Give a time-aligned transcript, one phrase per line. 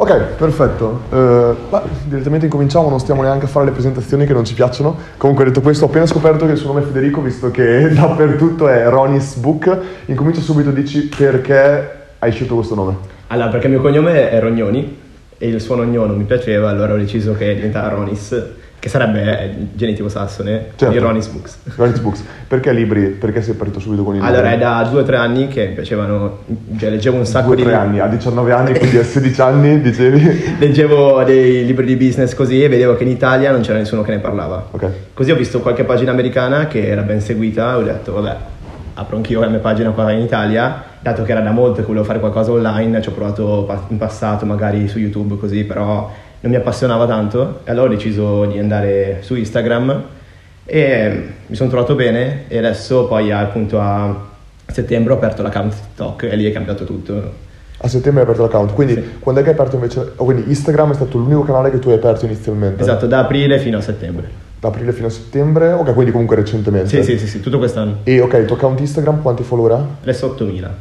[0.00, 1.00] Ok, perfetto.
[1.10, 4.96] Uh, bah, direttamente incominciamo, non stiamo neanche a fare le presentazioni che non ci piacciono.
[5.16, 8.68] Comunque detto questo, ho appena scoperto che il suo nome è Federico, visto che dappertutto
[8.68, 9.76] è Ronis Book.
[10.06, 12.96] Incomincio subito, dici perché hai scelto questo nome?
[13.26, 14.98] Allora, perché il mio cognome è Rognoni
[15.36, 18.40] e il suo nonno non mi piaceva, allora ho deciso che diventava Ronis
[18.80, 20.90] che sarebbe eh, genitivo sassone certo.
[20.92, 21.58] di Ronnie's Books.
[21.76, 22.24] Ronnie's Books.
[22.46, 23.06] Perché libri?
[23.08, 24.32] Perché sei partito subito con i libri?
[24.32, 26.38] Allora, è da due o tre anni che mi piacevano,
[26.78, 27.62] cioè leggevo un sacco due, di...
[27.62, 30.56] Due o tre anni, a 19 anni, quindi a 16 anni dicevi...
[30.58, 34.12] leggevo dei libri di business così e vedevo che in Italia non c'era nessuno che
[34.12, 34.68] ne parlava.
[34.70, 34.90] Okay.
[35.12, 38.36] Così ho visto qualche pagina americana che era ben seguita e ho detto, vabbè,
[38.94, 42.04] apro anch'io la mia pagina qua in Italia, dato che era da molto che volevo
[42.04, 46.10] fare qualcosa online, ci ho provato in passato magari su YouTube così, però
[46.40, 50.04] non mi appassionava tanto e allora ho deciso di andare su Instagram
[50.64, 54.26] e mi sono trovato bene e adesso poi appunto a
[54.66, 57.46] settembre ho aperto l'account TikTok e lì è cambiato tutto.
[57.80, 59.04] A settembre hai aperto l'account, quindi sì.
[59.20, 60.12] quando è che hai aperto invece?
[60.16, 62.82] Oh, quindi Instagram è stato l'unico canale che tu hai aperto inizialmente?
[62.82, 64.28] Esatto, da aprile fino a settembre.
[64.58, 66.88] Da aprile fino a settembre, ok, quindi comunque recentemente.
[66.88, 67.98] Sì, sì, sì, sì tutto quest'anno.
[68.02, 69.86] E ok, il tuo account Instagram quanti follower ha?
[70.02, 70.76] Adesso 8000.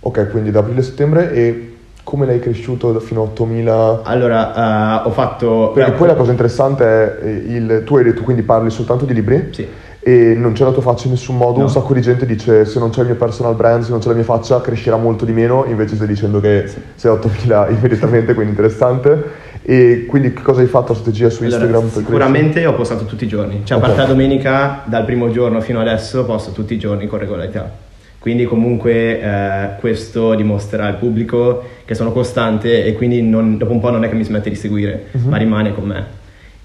[0.00, 1.76] Ok, quindi da aprile a settembre e
[2.08, 4.00] come l'hai cresciuto fino a 8000?
[4.04, 5.72] Allora, uh, ho fatto...
[5.74, 7.82] Perché poi la cosa interessante è eh, il...
[7.84, 9.48] Tu hai detto quindi parli soltanto di libri?
[9.50, 9.66] Sì.
[10.00, 11.64] E non c'è la tua faccia in nessun modo, no.
[11.64, 14.08] un sacco di gente dice se non c'è il mio personal brand, se non c'è
[14.08, 16.80] la mia faccia crescerà molto di meno, invece stai dicendo che sì.
[16.94, 19.46] sei 8000 immediatamente, quindi interessante.
[19.60, 21.74] E quindi che cosa hai fatto a strategia su Instagram?
[21.74, 23.90] Allora, sicuramente ho postato tutti i giorni, cioè okay.
[23.90, 27.86] a parte domenica, dal primo giorno fino adesso posto tutti i giorni con regolarità.
[28.28, 33.80] Quindi comunque eh, questo dimostra al pubblico che sono costante e quindi non, dopo un
[33.80, 35.30] po' non è che mi smette di seguire, uh-huh.
[35.30, 36.04] ma rimane con me.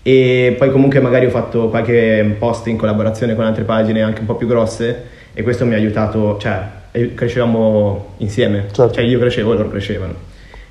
[0.01, 4.25] E poi comunque magari ho fatto qualche post in collaborazione con altre pagine anche un
[4.25, 6.63] po' più grosse e questo mi ha aiutato, cioè
[7.15, 8.95] crescevamo insieme, certo.
[8.95, 10.13] cioè io crescevo e loro crescevano.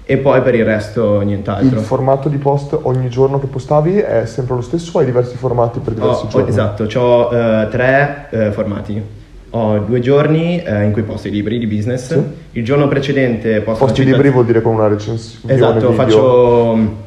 [0.04, 1.78] E poi per il resto nient'altro.
[1.78, 5.36] Il formato di post ogni giorno che postavi è sempre lo stesso o hai diversi
[5.36, 6.50] formati per diversi oh, giorni?
[6.50, 9.20] Esatto, ho uh, tre uh, formati
[9.54, 12.12] ho due giorni eh, in cui posto i libri di business.
[12.12, 12.22] Sì.
[12.52, 15.54] Il giorno precedente posto Posti i libri vuol dire con una recensione.
[15.54, 15.92] Esatto, video.
[15.92, 17.00] faccio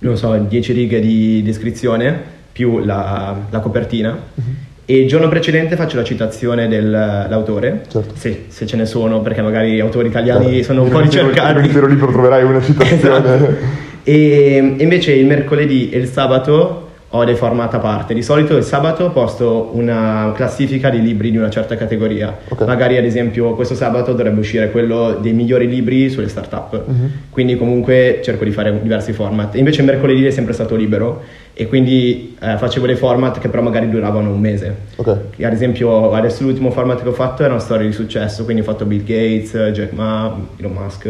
[0.00, 2.18] non so, 10 righe di descrizione
[2.52, 4.18] più la, la copertina.
[4.34, 4.44] Uh-huh.
[4.84, 8.14] E il giorno precedente faccio la citazione dell'autore, certo.
[8.16, 11.58] se, se, ce ne sono, perché magari autori italiani eh, sono un po' ricercati.
[11.58, 12.96] Un intero libro troverai una citazione.
[12.96, 13.56] esatto.
[14.02, 18.14] E invece il mercoledì e il sabato ho dei format a parte.
[18.14, 22.38] Di solito il sabato posto una classifica di libri di una certa categoria.
[22.48, 22.66] Okay.
[22.66, 26.72] Magari ad esempio questo sabato dovrebbe uscire quello dei migliori libri sulle startup.
[26.86, 27.10] Uh-huh.
[27.30, 29.56] Quindi comunque cerco di fare diversi format.
[29.56, 31.22] Invece mercoledì è sempre stato libero
[31.52, 34.76] e quindi eh, facevo dei format che però magari duravano un mese.
[34.94, 35.44] Okay.
[35.44, 38.64] Ad esempio adesso l'ultimo format che ho fatto era una storia di successo, quindi ho
[38.64, 41.08] fatto Bill Gates, Jack Ma, Elon Musk.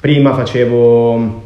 [0.00, 1.43] Prima facevo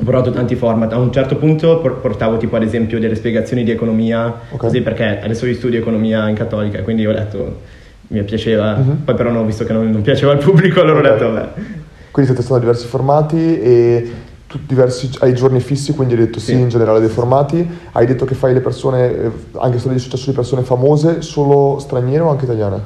[0.00, 3.72] ho provato tanti format, a un certo punto portavo tipo ad esempio delle spiegazioni di
[3.72, 4.56] economia, okay.
[4.56, 7.60] così perché adesso io studio economia in cattolica, quindi ho detto
[8.08, 9.04] mi piaceva, uh-huh.
[9.04, 11.10] poi però non ho visto che non, non piaceva al pubblico, allora okay.
[11.10, 11.48] ho detto vabbè.
[12.12, 14.10] Quindi siete stati diversi formati e
[14.46, 16.52] tu diversi, hai giorni fissi, quindi hai detto sì.
[16.52, 16.60] sì.
[16.60, 20.30] in generale dei formati, hai detto che fai le persone, eh, anche storie di successo
[20.30, 22.80] di persone famose, solo straniere o anche italiane?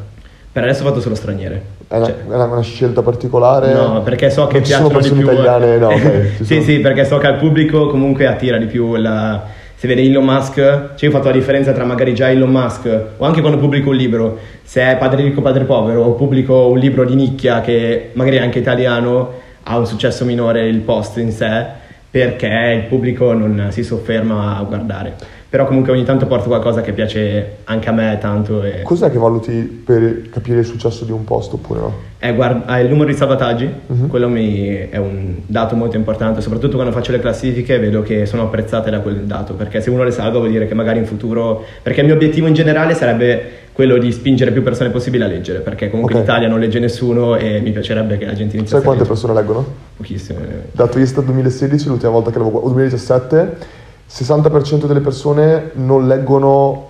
[0.50, 1.62] Per adesso ho fatto solo straniere.
[1.92, 3.75] È una, cioè, è una, scelta particolare?
[3.75, 5.20] No, perché so che piacciono di più.
[5.20, 6.60] italiane, no, okay, sì, sono...
[6.62, 9.44] sì, perché so che al pubblico comunque attira di più la,
[9.75, 13.00] se vede Elon Musk, cioè io ho fatto la differenza tra magari già Elon Musk
[13.19, 16.78] o anche quando pubblico un libro, se è padre ricco padre povero o pubblico un
[16.78, 19.30] libro di nicchia che magari è anche italiano,
[19.62, 21.66] ha un successo minore il post in sé
[22.10, 26.94] perché il pubblico non si sofferma a guardare però comunque ogni tanto porto qualcosa che
[26.94, 28.62] piace anche a me tanto.
[28.62, 28.80] E...
[28.80, 31.94] Cos'è che valuti per capire il successo di un posto oppure no?
[32.20, 34.06] Eh, guarda, il numero di salvataggi, uh-huh.
[34.06, 38.44] quello mi, è un dato molto importante, soprattutto quando faccio le classifiche vedo che sono
[38.44, 41.62] apprezzate da quel dato, perché se uno le salva vuol dire che magari in futuro,
[41.82, 45.58] perché il mio obiettivo in generale sarebbe quello di spingere più persone possibile a leggere,
[45.58, 46.24] perché comunque okay.
[46.24, 49.34] in Italia non legge nessuno e mi piacerebbe che la gente iniziasse Sai quante persone
[49.34, 49.66] leggono?
[49.98, 50.38] Pochissime.
[50.72, 53.80] Dato Istat 2016, l'ultima volta che l'avevo, o 2017
[54.12, 56.88] 60% delle persone non leggono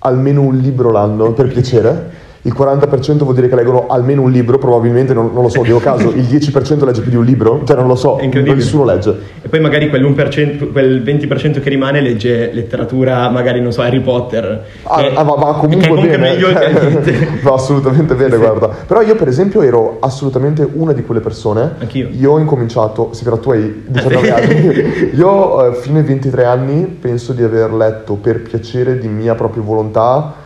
[0.00, 4.56] almeno un libro l'anno per piacere il 40% vuol dire che leggono almeno un libro,
[4.56, 7.74] probabilmente non, non lo so, dico caso, il 10% legge più di un libro, cioè
[7.76, 9.18] non lo so, nessuno legge.
[9.42, 14.64] E poi magari quel 20% che rimane legge letteratura, magari non so, Harry Potter.
[14.84, 16.30] Ah, che, ah va, va, comunque, comunque bene.
[16.30, 16.48] meglio
[17.42, 18.68] va assolutamente bene, sì, guarda.
[18.86, 21.72] Però io per esempio ero assolutamente una di quelle persone.
[21.78, 22.08] Anch'io.
[22.12, 26.84] Io ho incominciato, sì però tu hai 19 anni, io eh, fino ai 23 anni
[26.86, 30.44] penso di aver letto per piacere di mia propria volontà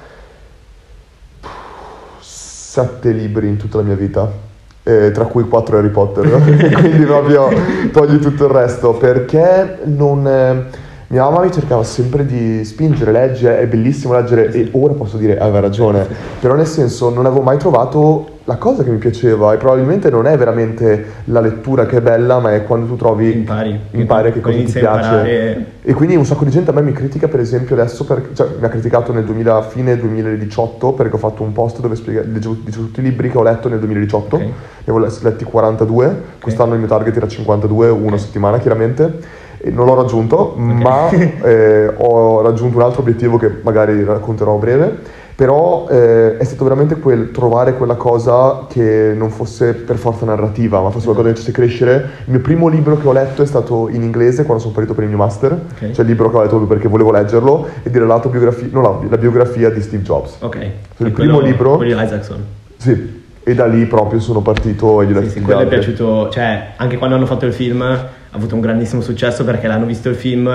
[2.81, 4.49] sette libri in tutta la mia vita
[4.83, 7.49] eh, tra cui 4 Harry Potter, quindi proprio
[7.93, 10.69] togli tutto il resto, perché non...
[11.13, 15.41] Mia mamma mi cercava sempre di spingere, leggere, è bellissimo leggere e ora posso dire
[15.41, 16.07] aveva ragione,
[16.39, 20.29] però nel senso non avevo mai trovato la cosa che mi piaceva e probabilmente non
[20.29, 24.41] è veramente la lettura che è bella, ma è quando tu trovi impari, impari che
[24.41, 24.79] cosa ti piace.
[24.79, 25.67] Imparare...
[25.83, 28.47] E quindi un sacco di gente a me mi critica per esempio adesso, per, cioè
[28.61, 32.55] mi ha criticato nel 2000, fine 2018 perché ho fatto un post dove spiega, leggevo
[32.55, 34.47] tutti i libri che ho letto nel 2018, okay.
[34.47, 34.53] ne
[34.85, 36.19] avevo letti 42, okay.
[36.41, 38.19] quest'anno il mio target era 52, una okay.
[38.21, 40.83] settimana chiaramente non l'ho raggiunto, okay.
[40.83, 41.11] ma
[41.43, 45.19] eh, ho raggiunto un altro obiettivo che magari racconterò a breve.
[45.41, 50.83] Però eh, è stato veramente quel trovare quella cosa che non fosse per forza narrativa,
[50.83, 51.95] ma fosse qualcosa che facesse crescere.
[52.27, 55.05] Il mio primo libro che ho letto è stato in inglese quando sono partito per
[55.05, 55.95] il mio master, okay.
[55.95, 59.17] cioè il libro che ho letto perché volevo leggerlo, e dire l'autobiografia, no, la, la
[59.17, 60.37] biografia di Steve Jobs.
[60.41, 60.59] Ok.
[60.59, 61.77] Cioè, il primo quello, libro.
[61.79, 62.45] Quello di Isaacson.
[62.77, 65.67] Sì, e da lì proprio sono partito e gli ho detto sì, sì, quello è
[65.67, 67.83] piaciuto, cioè anche quando hanno fatto il film
[68.33, 70.49] ha avuto un grandissimo successo perché l'hanno visto il film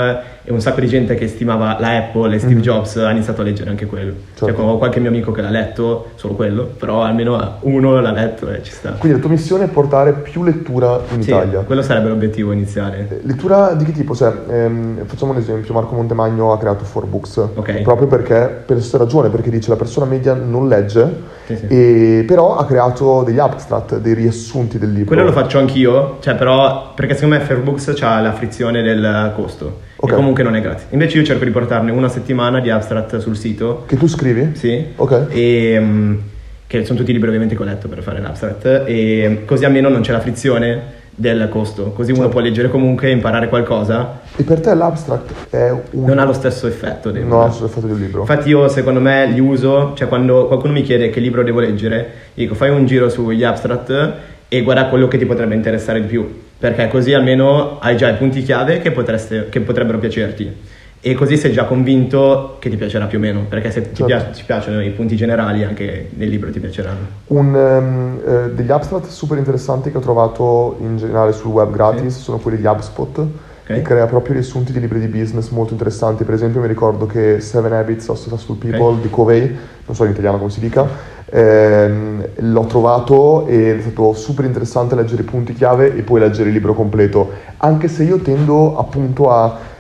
[0.48, 2.64] e un sacco di gente che stimava la Apple e Steve mm-hmm.
[2.64, 4.14] Jobs ha iniziato a leggere anche quello.
[4.34, 4.56] Certo.
[4.56, 8.50] Cioè, ho qualche mio amico che l'ha letto, solo quello, però almeno uno l'ha letto
[8.50, 8.92] e ci sta.
[8.92, 11.62] Quindi la tua missione è portare più lettura in sì, Italia.
[11.62, 13.08] quello sarebbe l'obiettivo iniziale.
[13.10, 14.16] Eh, lettura di che tipo?
[14.16, 17.82] Cioè, ehm, facciamo un esempio, Marco Montemagno ha creato 4Books, okay.
[17.82, 21.68] proprio perché, per questa ragione, perché dice la persona media non legge, sì, sì.
[21.68, 25.14] E, però ha creato degli abstract, dei riassunti del libro.
[25.14, 29.82] Quello lo faccio anch'io, cioè però, perché secondo me 4Books ha la frizione del costo.
[29.96, 30.14] Okay.
[30.14, 30.86] E comunque non è gratis.
[30.92, 33.84] Invece io cerco di portarne una settimana di abstract sul sito.
[33.88, 34.52] Che tu scrivi?
[34.56, 34.86] Sì.
[34.96, 35.28] Ok.
[35.30, 36.22] E, um,
[36.68, 38.84] che sono tutti libri ovviamente che ho letto per fare l'abstract.
[38.86, 42.34] E così almeno non c'è la frizione del costo, così uno certo.
[42.34, 44.20] può leggere comunque e imparare qualcosa.
[44.36, 46.04] E per te l'abstract è un...
[46.04, 47.12] Non ha lo stesso effetto.
[47.12, 48.20] Non ha lo stesso effetto del libro.
[48.22, 52.12] Infatti io secondo me li uso, cioè quando qualcuno mi chiede che libro devo leggere,
[52.34, 54.14] dico fai un giro sugli abstract
[54.50, 58.16] e guarda quello che ti potrebbe interessare di più perché così almeno hai già i
[58.16, 60.74] punti chiave che, potreste, che potrebbero piacerti
[61.08, 63.94] e così sei già convinto che ti piacerà più o meno, perché se certo.
[63.94, 67.06] ti, piace, ti, piacciono i punti generali anche nel libro ti piaceranno.
[67.28, 72.16] Un, um, eh, degli abstract super interessanti che ho trovato in generale sul web gratis
[72.16, 72.22] sì.
[72.24, 73.30] sono quelli di HubSpot, okay.
[73.66, 76.24] che crea proprio riassunti di libri di business molto interessanti.
[76.24, 79.02] Per esempio mi ricordo che Seven Habits of Successful People okay.
[79.02, 80.88] di Covey, non so in italiano come si dica,
[81.30, 86.50] ehm, l'ho trovato e è stato super interessante leggere i punti chiave e poi leggere
[86.50, 89.74] il libro completo, anche se io tendo appunto a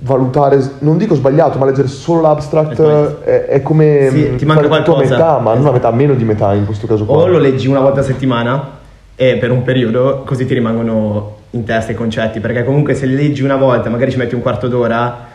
[0.00, 2.80] valutare, non dico sbagliato, ma leggere solo l'abstract
[3.24, 5.16] è, è come sì, ti manca qualcosa.
[5.16, 7.16] metà, ma non a metà, meno di metà in questo caso qua.
[7.16, 8.78] O lo leggi una volta a settimana
[9.14, 13.14] e per un periodo così ti rimangono in testa i concetti, perché comunque se li
[13.14, 15.26] leggi una volta, magari ci metti un quarto d'ora,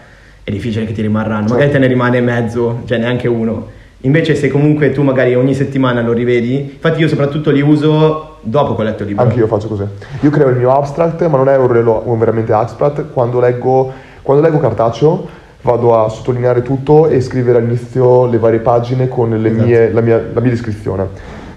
[0.44, 1.54] è difficile che ti rimarranno, certo.
[1.54, 3.76] magari te ne rimane mezzo, cioè neanche uno.
[4.02, 8.76] Invece se comunque tu magari ogni settimana lo rivedi, infatti io soprattutto li uso dopo
[8.76, 9.24] che ho letto il libro.
[9.24, 9.84] Anche io faccio così.
[10.22, 13.92] Io creo il mio abstract, ma non è un, relo- un veramente abstract, quando leggo,
[14.22, 15.28] quando leggo cartaceo
[15.62, 19.64] vado a sottolineare tutto e scrivere all'inizio le varie pagine con esatto.
[19.64, 21.08] mie, la, mia, la, mia, descrizione.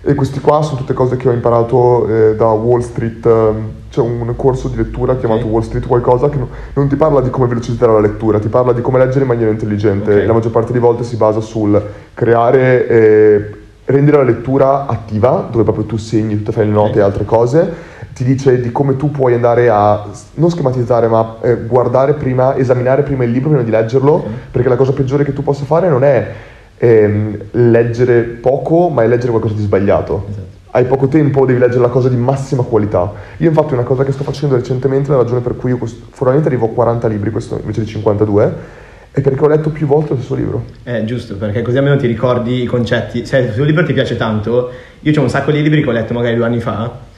[0.03, 3.27] E questi qua sono tutte cose che ho imparato eh, da Wall Street.
[3.27, 5.53] Eh, c'è un corso di lettura chiamato okay.
[5.53, 6.39] Wall Street qualcosa che
[6.75, 9.51] non ti parla di come velocizzare la lettura, ti parla di come leggere in maniera
[9.51, 10.13] intelligente.
[10.13, 10.27] Okay.
[10.27, 11.83] La maggior parte delle volte si basa sul
[12.15, 13.51] creare, eh,
[13.85, 17.03] rendere la lettura attiva, dove proprio tu segni, tutte fai le note okay.
[17.03, 17.73] e altre cose.
[18.15, 23.03] Ti dice di come tu puoi andare a non schematizzare, ma eh, guardare prima, esaminare
[23.03, 26.05] prima il libro prima di leggerlo, perché la cosa peggiore che tu possa fare non
[26.05, 26.33] è
[26.81, 30.27] ehm, leggere poco, ma è leggere qualcosa di sbagliato.
[30.29, 33.13] Esatto hai poco tempo, devi leggere la cosa di massima qualità.
[33.39, 35.79] Io infatti una cosa che sto facendo recentemente, la ragione per cui io
[36.11, 38.55] formalmente arrivo a 40 libri, questo invece di 52,
[39.11, 40.65] è perché ho letto più volte lo stesso libro.
[40.85, 43.27] Eh, giusto, perché così almeno ti ricordi i concetti.
[43.27, 44.71] Se il tuo libro ti piace tanto,
[45.01, 47.09] io ho un sacco di libri che ho letto magari due anni fa.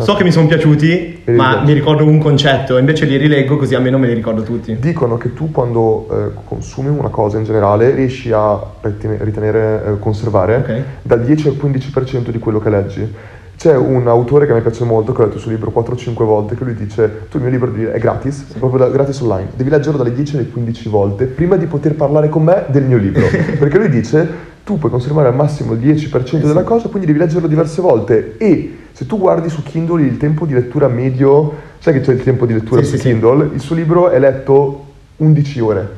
[0.00, 3.98] So che mi sono piaciuti, ma mi ricordo un concetto, invece li rileggo così almeno
[3.98, 4.76] me li ricordo tutti.
[4.78, 10.56] Dicono che tu quando eh, consumi una cosa in generale riesci a ritenere, eh, conservare
[10.56, 10.84] okay.
[11.02, 13.12] dal 10 al 15% di quello che leggi.
[13.56, 16.54] C'è un autore che mi piace molto, che ho letto il suo libro 4-5 volte,
[16.54, 19.68] che lui dice, tu il mio libro è gratis, è proprio da, gratis online, devi
[19.68, 23.26] leggerlo dalle 10 alle 15 volte prima di poter parlare con me del mio libro.
[23.58, 24.28] Perché lui dice,
[24.62, 28.76] tu puoi conservare al massimo il 10% della cosa, quindi devi leggerlo diverse volte e
[28.98, 32.46] se tu guardi su Kindle il tempo di lettura medio, sai che c'è il tempo
[32.46, 33.46] di lettura sì, su sì, Kindle?
[33.46, 33.54] Sì.
[33.54, 34.86] Il suo libro è letto
[35.18, 35.88] 11 ore.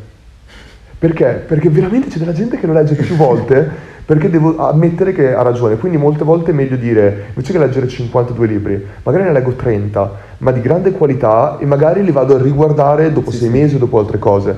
[0.99, 1.42] Perché?
[1.49, 3.71] Perché veramente c'è della gente che lo legge più volte,
[4.04, 5.78] perché devo ammettere che ha ragione.
[5.78, 10.16] Quindi molte volte è meglio dire, invece che leggere 52 libri, magari ne leggo 30,
[10.37, 13.99] ma di grande qualità e magari li vado a riguardare dopo sei mesi o dopo
[13.99, 14.54] altre cose.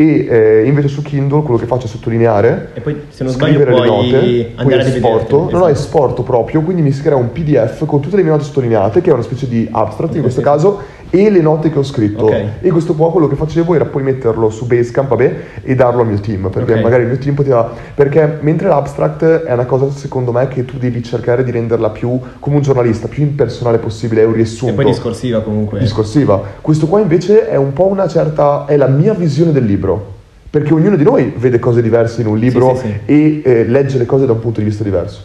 [0.00, 3.60] E eh, invece su Kindle quello che faccio è sottolineare E poi se non sbaglio
[3.60, 5.68] scrivere le note, poi esporto, rivedertele, no, no, esatto.
[5.68, 9.10] esporto proprio, quindi mi si crea un PDF con tutte le mie note sottolineate, che
[9.10, 10.46] è una specie di abstract in Ok, questo sì.
[10.46, 10.80] caso,
[11.10, 12.26] e le note che ho scritto.
[12.26, 12.44] Ok.
[12.60, 16.06] E questo qua quello che facevo era poi metterlo su Basecamp, vabbè, e darlo al
[16.06, 16.80] mio team, perché Ok.
[16.82, 17.70] magari il mio team poteva...
[17.94, 22.18] Perché mentre l'abstract è una cosa, secondo me, che tu devi cercare di renderla più,
[22.38, 25.78] come un giornalista, più impersonale possibile, è un riassunto E poi discorsiva comunque.
[25.80, 26.40] discorsiva.
[26.60, 30.18] Questo qua invece è un po' una certa, è la mia visione del libro.
[30.50, 32.98] Perché ognuno di noi vede cose diverse in un libro Sì, sì, sì.
[33.04, 35.22] e eh, legge le cose da un punto di vista diverso.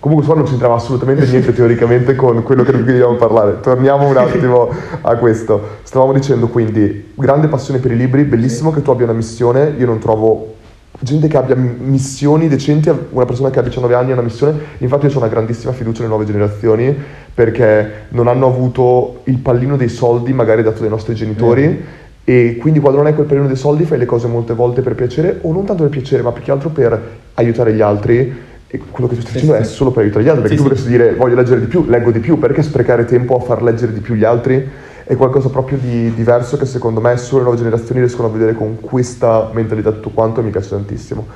[0.00, 3.58] Comunque qua non c'entrava assolutamente niente teoricamente con quello che dobbiamo parlare.
[3.60, 5.60] Torniamo un attimo a questo.
[5.82, 9.86] Stavamo dicendo quindi, grande passione per i libri, bellissimo che tu abbia una missione, io
[9.86, 10.54] non trovo
[11.00, 15.06] gente che abbia missioni decenti, una persona che ha 19 anni ha una missione, infatti
[15.06, 16.96] io ho una grandissima fiducia nelle nuove generazioni
[17.34, 21.84] perché non hanno avuto il pallino dei soldi magari dato dai nostri genitori
[22.24, 24.94] e quindi quando non hai quel pallino dei soldi fai le cose molte volte per
[24.94, 27.00] piacere o non tanto per piacere ma più che altro per
[27.34, 29.70] aiutare gli altri e quello che tu stai Sì, facendo sì.
[29.70, 30.74] è solo per aiutare gli altri perché Sì, tu sì.
[30.74, 33.92] potresti dire voglio leggere di più, leggo di più, perché sprecare tempo a far leggere
[33.92, 34.68] di più gli altri?
[35.04, 38.52] È qualcosa proprio di diverso che secondo me solo le nuove generazioni riescono a vedere
[38.52, 41.26] con questa mentalità tutto quanto e mi piace tantissimo.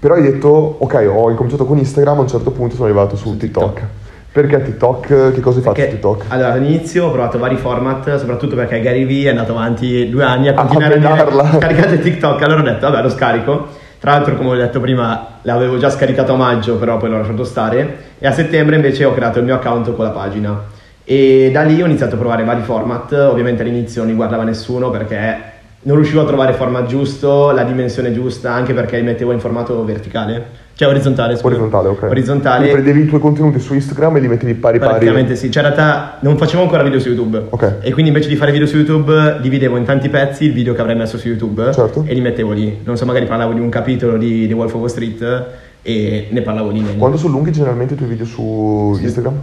[0.00, 0.48] Però hai detto,
[0.80, 3.64] ok, ho incominciato con Instagram, a un certo punto sono arrivato su, Su TikTok.
[3.74, 3.88] TikTok.
[4.32, 5.32] Perché TikTok?
[5.34, 6.24] Che cosa hai fatto Perché, su TikTok?
[6.28, 10.48] Allora, all'inizio ho provato vari format, soprattutto perché Gary Vee è andato avanti due anni
[10.48, 11.42] a A continuare a menarla.
[11.44, 13.66] dire caricate TikTok, allora ho detto vabbè lo scarico.
[14.02, 17.44] Tra l'altro, come ho detto prima, l'avevo già scaricato a maggio, però poi l'ho lasciato
[17.44, 17.98] stare.
[18.18, 20.60] E a settembre invece ho creato il mio account con la pagina.
[21.04, 23.12] E da lì ho iniziato a provare vari format.
[23.12, 25.36] Ovviamente all'inizio non li guardava nessuno perché
[25.82, 29.38] non riuscivo a trovare il format giusto, la dimensione giusta, anche perché li mettevo in
[29.38, 30.46] formato verticale.
[30.74, 31.46] Cioè orizzontale, scusa.
[31.48, 32.02] Orizzontale, ok.
[32.04, 32.56] Orizzontale.
[32.68, 34.90] Quindi prendevi i tuoi contenuti su Instagram e li mettevi pari pari.
[34.92, 37.44] Praticamente sì, cioè in realtà non facevo ancora video su YouTube.
[37.50, 37.76] Ok.
[37.82, 40.80] E quindi invece di fare video su YouTube dividevo in tanti pezzi il video che
[40.80, 42.04] avrei messo su YouTube Certo.
[42.06, 42.78] e li mettevo lì.
[42.84, 45.44] Non so, magari parlavo di un capitolo di The Wolf of Wall Street
[45.82, 46.84] e ne parlavo lì.
[46.96, 49.04] Quando sono lunghi generalmente i tuoi video su Sì.
[49.04, 49.34] Instagram?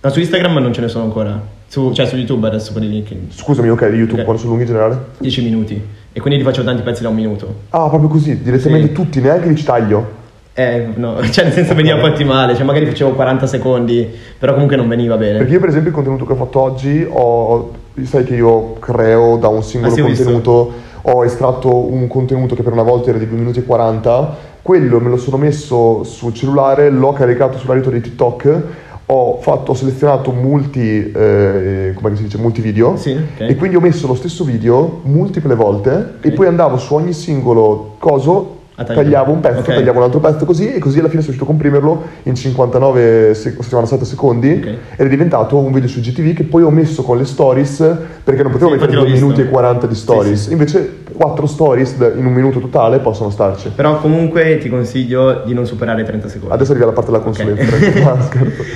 [0.00, 1.40] No, su Instagram non ce ne sono ancora.
[1.66, 4.24] Su- cioè su YouTube adesso quelli lì che Scusami, ok, YouTube, Ok.
[4.24, 4.98] quando sono lunghi in generale?
[5.18, 5.82] 10 minuti.
[6.12, 7.54] E quindi li facevo tanti pezzi da un minuto.
[7.70, 8.92] Ah, proprio così, direttamente Sì.
[8.92, 10.22] tutti, neanche li ci taglio.
[10.56, 14.08] Eh, no, cioè nel senso veniva poi ottimale, cioè magari facevo 40 secondi,
[14.38, 15.38] però comunque non veniva bene.
[15.38, 17.70] Perché io per esempio il contenuto che ho fatto oggi, ho,
[18.04, 20.22] sai che io creo da un singolo Ah, sì, ho visto.
[20.24, 24.52] contenuto, ho estratto un contenuto che per una volta era di 2 minuti e 40,
[24.62, 28.62] quello me lo sono messo sul cellulare, l'ho caricato sull'aito di TikTok,
[29.06, 33.40] ho, fatto, ho selezionato multi, eh, come si dice, multi video Sì, ok.
[33.50, 37.96] e quindi ho messo lo stesso video multiple volte e poi andavo su ogni singolo
[37.98, 38.62] coso.
[38.82, 39.66] Tagliavo un pezzo, Ok.
[39.66, 43.34] tagliavo un altro pezzo così e così alla fine sono riuscito a comprimerlo in 59
[43.34, 44.66] sec- 57 secondi Ok.
[44.96, 47.76] ed è diventato un video su GTV che poi ho messo con le stories
[48.24, 49.24] perché non potevo Sì, mettere infatti l'ho 2 visto.
[49.26, 50.52] minuti e 40 di stories Sì, sì.
[50.52, 55.66] invece 4 stories in un minuto totale possono starci Però comunque ti consiglio di non
[55.66, 56.54] superare i 30 secondi.
[56.54, 58.28] adesso arriva la parte della consulenza scherzo.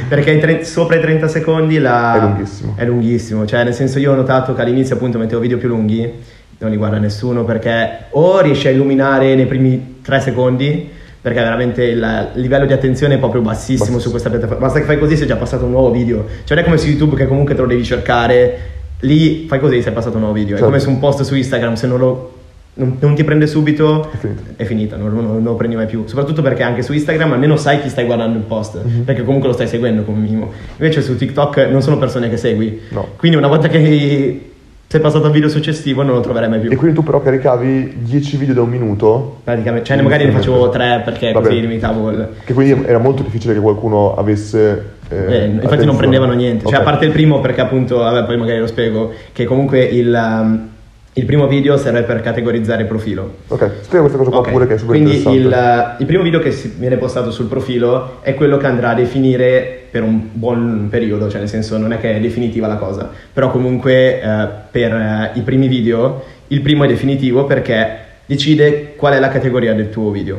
[0.08, 2.72] Perché tre- sopra i 30 secondi la- È lunghissimo.
[2.76, 3.46] È lunghissimo.
[3.46, 6.10] Cioè, nel senso, io ho notato che all'inizio appunto mettevo video più lunghi,
[6.58, 10.96] non li guarda nessuno perché o riesci a illuminare nei primi 3 secondi.
[11.20, 13.98] Perché veramente il livello di attenzione è proprio bassissimo, Bassissimo.
[13.98, 14.62] su questa piattaforma.
[14.64, 16.24] Basta che fai così, sei già passato un nuovo video.
[16.44, 18.58] Cioè, non è come su YouTube che comunque te lo devi cercare.
[19.00, 20.50] Lì fai così, sei passato un nuovo video.
[20.56, 20.62] Certo.
[20.64, 22.32] È come su un post su Instagram, se non lo.
[22.74, 24.42] Non, non ti prende subito, È finita.
[24.54, 26.04] è finita, non, non- non lo prendi mai più.
[26.06, 29.02] Soprattutto perché anche su Instagram almeno sai chi stai guardando il post, Mhm.
[29.02, 30.52] perché comunque lo stai seguendo come minimo.
[30.76, 32.82] Invece su TikTok non sono persone che segui.
[32.90, 33.08] No.
[33.16, 34.47] Quindi una volta che
[34.90, 36.70] sei passato al video successivo non lo troverai mai più.
[36.72, 40.70] e quindi tu però caricavi 10 video da un minuto Praticamente, cioè magari ne facevo
[40.70, 41.46] tre perché Vabbè.
[41.46, 42.28] così limitavo il...
[42.42, 45.96] che quindi era molto difficile che qualcuno avesse eh, Eh, infatti non attenzione.
[45.98, 46.80] prendevano niente, cioè Ok.
[46.80, 50.68] a parte il primo perché appunto, vabbè poi magari lo spiego, che comunque il, um,
[51.18, 53.38] il primo video serve per categorizzare il profilo.
[53.48, 56.22] ok spiega questa cosa qua Ok, pure che è super Quindi il, eh, il primo
[56.22, 60.86] video che viene postato sul profilo è quello che andrà a definire per un buon
[60.90, 64.92] periodo, cioè nel senso non è che è definitiva la cosa, però comunque eh, per
[64.92, 69.90] eh, i primi video il primo è definitivo perché decide qual è la categoria del
[69.90, 70.36] tuo video.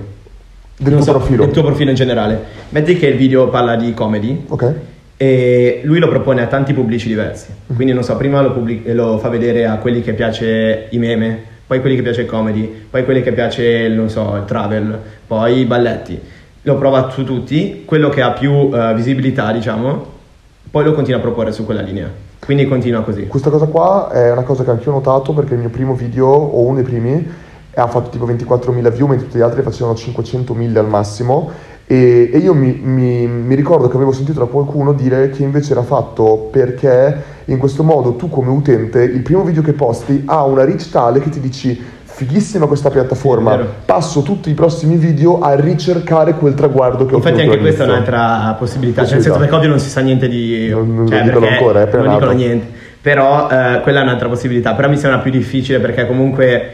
[0.77, 2.41] del Non tuo so, profilo Del tuo profilo in generale.
[2.69, 4.73] Metti che il video parla di comedy, ok
[5.21, 7.47] e lui lo propone a tanti pubblici diversi.
[7.75, 11.43] Quindi, non so, prima lo, pubblic- lo fa vedere a quelli che piace i meme,
[11.67, 14.97] poi quelli che piace il comedy, poi quelli che piace, non so, il travel,
[15.27, 16.17] poi i balletti.
[16.61, 20.05] Lo prova su tutti, quello che ha più eh, visibilità, diciamo,
[20.71, 22.09] poi lo continua a proporre su quella linea.
[22.39, 23.27] Quindi continua così.
[23.27, 26.27] Questa cosa qua è una cosa che anch'io ho notato perché il mio primo video,
[26.27, 27.27] o uno dei primi,
[27.73, 31.51] ha fatto tipo 24.000 view, mentre tutti gli altri facevano 500.000 al massimo.
[31.91, 35.71] E, e io mi, mi- mi ricordo che avevo sentito da qualcuno dire che invece
[35.71, 40.43] era fatto perché in questo modo tu come utente il primo video che posti ha
[40.43, 45.39] una reach tale che ti dici fighissima questa piattaforma, Sì, passo tutti i prossimi video
[45.39, 49.39] a ricercare quel traguardo che ho Infatti anche questa è un'altra possibilità, cioè nel senso
[49.39, 50.69] perché oggi non si sa niente di...
[50.69, 52.67] Non- non cioè, dicono ancora, è appena Non dicono niente,
[53.01, 56.73] però eh, quella è un'altra possibilità, però mi sembra più difficile perché comunque,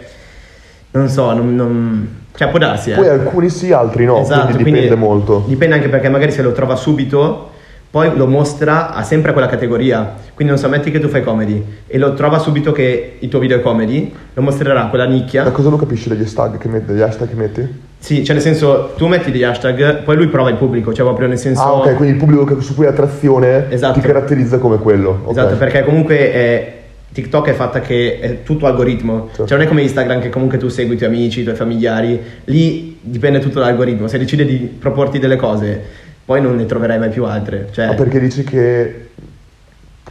[1.00, 1.56] non so, non...
[1.56, 2.96] non- cioè può darsi, eh.
[2.96, 5.44] Poi alcuni sì, altri no, Esatto, quindi dipende molto.
[5.48, 7.52] Dipende anche perché magari se lo trova subito,
[7.90, 10.16] poi lo mostra a sempre quella categoria.
[10.34, 13.40] Quindi non so, metti che tu fai comedy e lo trova subito che il tuo
[13.40, 15.50] video è comedy, lo mostrerà quella Da nicchia.
[15.52, 16.92] cosa lo capisci degli hashtag che metti?
[16.92, 17.80] Degli hashtag che metti?
[18.00, 21.30] Sì, cioè nel senso, tu metti degli hashtag, poi lui prova il pubblico, cioè proprio
[21.30, 21.62] nel senso...
[21.62, 24.02] Ah, ok, quindi il pubblico su cui hai attrazione Esatto.
[24.02, 25.22] ti caratterizza come quello.
[25.24, 25.32] ok.
[25.32, 26.74] Esatto, perché comunque eh,
[27.16, 29.28] TikTok è fatta che è tutto algoritmo.
[29.28, 29.48] Certo.
[29.48, 32.20] Cioè non è come Instagram che comunque tu segui i tuoi amici, i tuoi familiari.
[32.44, 34.08] Lì dipende tutto dall'algoritmo.
[34.10, 35.82] Se decide di proporti delle cose,
[36.26, 37.70] poi non ne troverai mai più altre.
[37.72, 39.08] Cioè, Ah, perché dici che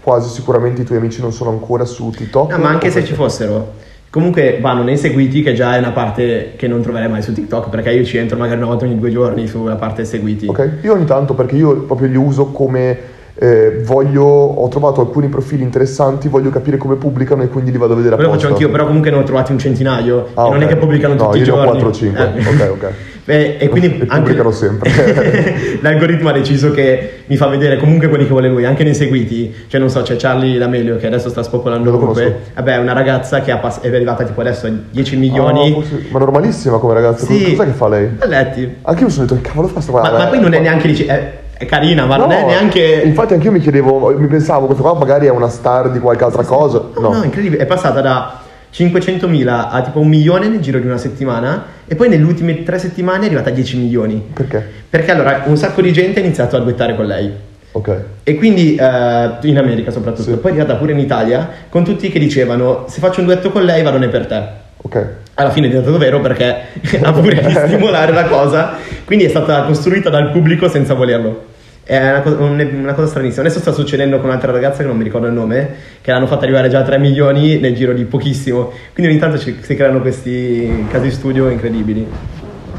[0.00, 2.52] quasi sicuramente i tuoi amici non sono ancora su TikTok?
[2.52, 3.08] No, ma anche se perché?
[3.08, 3.75] ci fossero,
[4.08, 7.68] comunque vanno nei seguiti, che già è una parte che non troverai mai su TikTok,
[7.68, 10.46] perché io ci entro magari una volta ogni due giorni sulla parte seguiti.
[10.46, 15.29] Ok, io ogni tanto perché io proprio li uso come eh, voglio, ho trovato alcuni
[15.29, 18.49] profili interessanti, voglio capire come pubblicano e quindi li vado a vedere Quello apposta.
[18.49, 20.29] faccio anch'io, però comunque ne ho trovati un centinaio.
[20.35, 21.81] Ah, e non è che pubblicano No, tutti i io ne ho giorni.
[21.81, 22.23] 4 o 5.
[22.23, 22.41] Eh.
[22.49, 22.93] Ok, ok.
[23.25, 24.91] Beh, e quindi E pubblicano sempre.
[25.81, 29.53] l'algoritmo ha deciso che mi fa vedere comunque quelli che vuole lui, anche nei seguiti.
[29.67, 32.37] Cioè, non so, c'è Charlie D'Amelio che adesso sta spopolando ovunque.
[32.55, 35.73] Vabbè, è una ragazza che pass- è arrivata tipo adesso a 10 Ah, milioni.
[35.73, 37.55] forse- ma normalissima come ragazza, Sì.
[37.57, 38.11] cos'è che fa lei?
[38.26, 38.75] Letti.
[38.83, 40.87] Anche io mi sono detto, che cavolo fa sta Ma, ma poi non è neanche
[40.88, 41.33] dice- è,
[41.64, 43.02] è carina, ma non è No, neanche.
[43.04, 46.25] Infatti anche io mi chiedevo, mi pensavo, questa qua magari è una star di qualche
[46.25, 46.83] altra cosa.
[46.99, 47.62] No, no, incredibile.
[47.62, 48.40] È passata da
[48.73, 51.64] 500.000 a tipo un milione nel giro di una settimana.
[51.87, 54.23] E poi nelle ultime tre settimane è arrivata a 10 milioni.
[54.33, 54.66] Perché?
[54.88, 57.33] Perché allora un sacco di gente ha iniziato a duettare con lei.
[57.73, 57.97] Ok.
[58.23, 60.37] E quindi eh, in America soprattutto, Sì.
[60.37, 63.64] poi è arrivata pure in Italia, con tutti che dicevano se faccio un duetto con
[63.64, 64.42] lei vado ne per te.
[64.76, 65.06] Ok.
[65.35, 66.54] Alla fine è diventato vero perché
[67.02, 71.52] ha pure di stimolare la cosa, quindi è stata costruita dal pubblico senza volerlo.
[71.87, 73.43] È una cosa, un- una cosa stranissima.
[73.43, 75.69] Adesso sta succedendo con un'altra ragazza che non mi ricordo il nome,
[76.00, 78.73] che l'hanno fatta arrivare già a 3 milioni nel giro di pochissimo.
[78.95, 82.07] Quindi ogni tanto ci- si creano questi casi studio incredibili.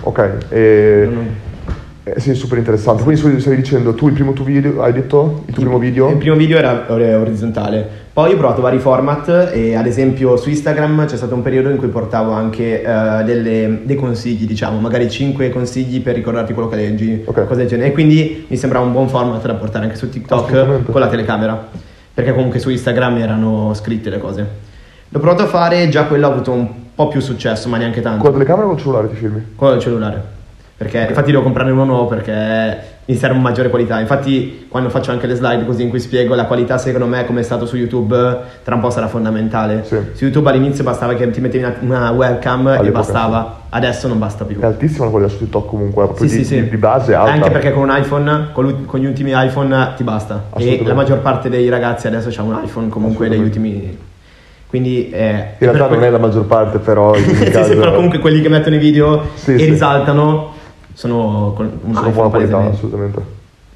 [0.02, 0.32] Ok.
[0.50, 1.08] E...
[1.12, 1.28] Non-
[2.08, 3.04] eh, sì, super interessante.
[3.04, 5.44] Quindi stavi- dicendo, tu il primo tuo video, hai detto?
[5.48, 6.10] Il tuo primo video?
[6.10, 8.04] Il primo video era or- orizzontale.
[8.16, 11.76] Poi ho provato vari format e ad esempio su Instagram c'è stato un periodo in
[11.76, 16.78] cui portavo anche eh, delle- dei consigli, diciamo, magari 5 consigli per ricordarti quello che
[16.78, 17.44] leggi, Ok.
[17.46, 17.90] cose del genere.
[17.90, 21.68] E quindi mi sembrava un buon format da portare anche su TikTok con la telecamera,
[22.14, 24.48] perché comunque su Instagram erano scritte le cose.
[25.10, 28.20] L'ho provato a fare, già quello ha avuto un po' più successo, ma neanche tanto.
[28.22, 29.46] Con la telecamera o col cellulare ti filmi?
[29.58, 30.24] Con il cellulare.
[30.78, 34.00] Perché infatti devo comprarne uno nuovo perché mi serve maggiore qualità.
[34.00, 37.42] Infatti, quando faccio anche le slide così in cui spiego la qualità, secondo me, come
[37.42, 38.16] è stato su YouTube,
[38.64, 39.84] tra un po' sarà fondamentale.
[39.86, 39.98] Sì.
[40.14, 44.18] Su YouTube all'inizio bastava che ti mettevi una, una webcam e All'epoca bastava, adesso non
[44.18, 44.60] basta più.
[44.60, 46.62] È altissima quella su TikTok comunque, Sì, di, sì, sì.
[46.64, 47.32] di- di base alta.
[47.34, 50.46] Anche perché con un iPhone, con, con gli ultimi iPhone ti basta.
[50.58, 53.98] E la maggior parte dei ragazzi adesso ha un iPhone comunque degli ultimi.
[54.68, 58.18] Quindi eh, In realtà que- non è la maggior parte, però sì, sì, però comunque
[58.18, 59.66] quelli che mettono i video Sì, e sì.
[59.66, 60.54] risaltano
[60.96, 63.22] sono con un sono buona qualità, assolutamente.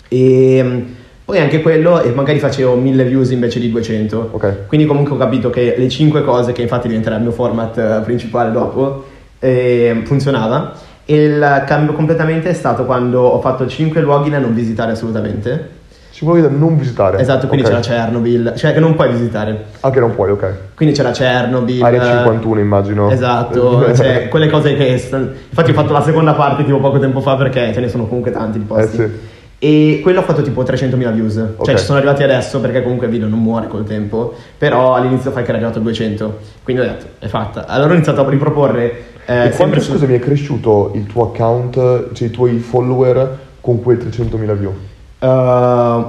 [0.07, 0.81] E mm,
[1.25, 4.29] poi anche quello, e magari facevo 1000 views invece di 200.
[4.31, 4.67] Ok.
[4.67, 8.01] Quindi comunque ho capito che le 5 cose, che infatti diventerà il mio format eh,
[8.03, 9.05] principale dopo,
[9.37, 10.73] eh, funzionava.
[11.05, 15.77] E il cambio completamente è stato quando ho fatto 5 luoghi da non visitare assolutamente.
[16.11, 17.19] Ci vuoi da non visitare?
[17.19, 17.79] Esatto, quindi Ok.
[17.79, 19.65] c'era Chernobyl, cioè che non puoi visitare.
[19.79, 20.53] Ah, che non puoi, ok.
[20.75, 21.81] Quindi c'era Chernobyl.
[21.81, 23.09] Area 51 immagino.
[23.09, 24.85] Esatto, cioè quelle cose che...
[24.85, 28.31] Infatti ho fatto la seconda parte tipo poco tempo fa perché ce ne sono comunque
[28.31, 28.97] tanti di posti.
[29.01, 29.37] Eh sì.
[29.61, 31.35] E quello ha fatto tipo 300.000 views.
[31.55, 31.65] Ok.
[31.65, 34.33] Cioè ci sono arrivati adesso perché comunque il video non muore col tempo.
[34.57, 36.37] Però all'inizio fai che era arrivato a 200.
[36.63, 37.65] Quindi ho detto, è fatta.
[37.67, 39.03] Allora ho iniziato a riproporre...
[39.25, 43.81] eh, e sempre su- scusami, è cresciuto il tuo account, cioè i tuoi follower con
[43.81, 44.73] quei 300.000 view?
[45.21, 45.27] Uh,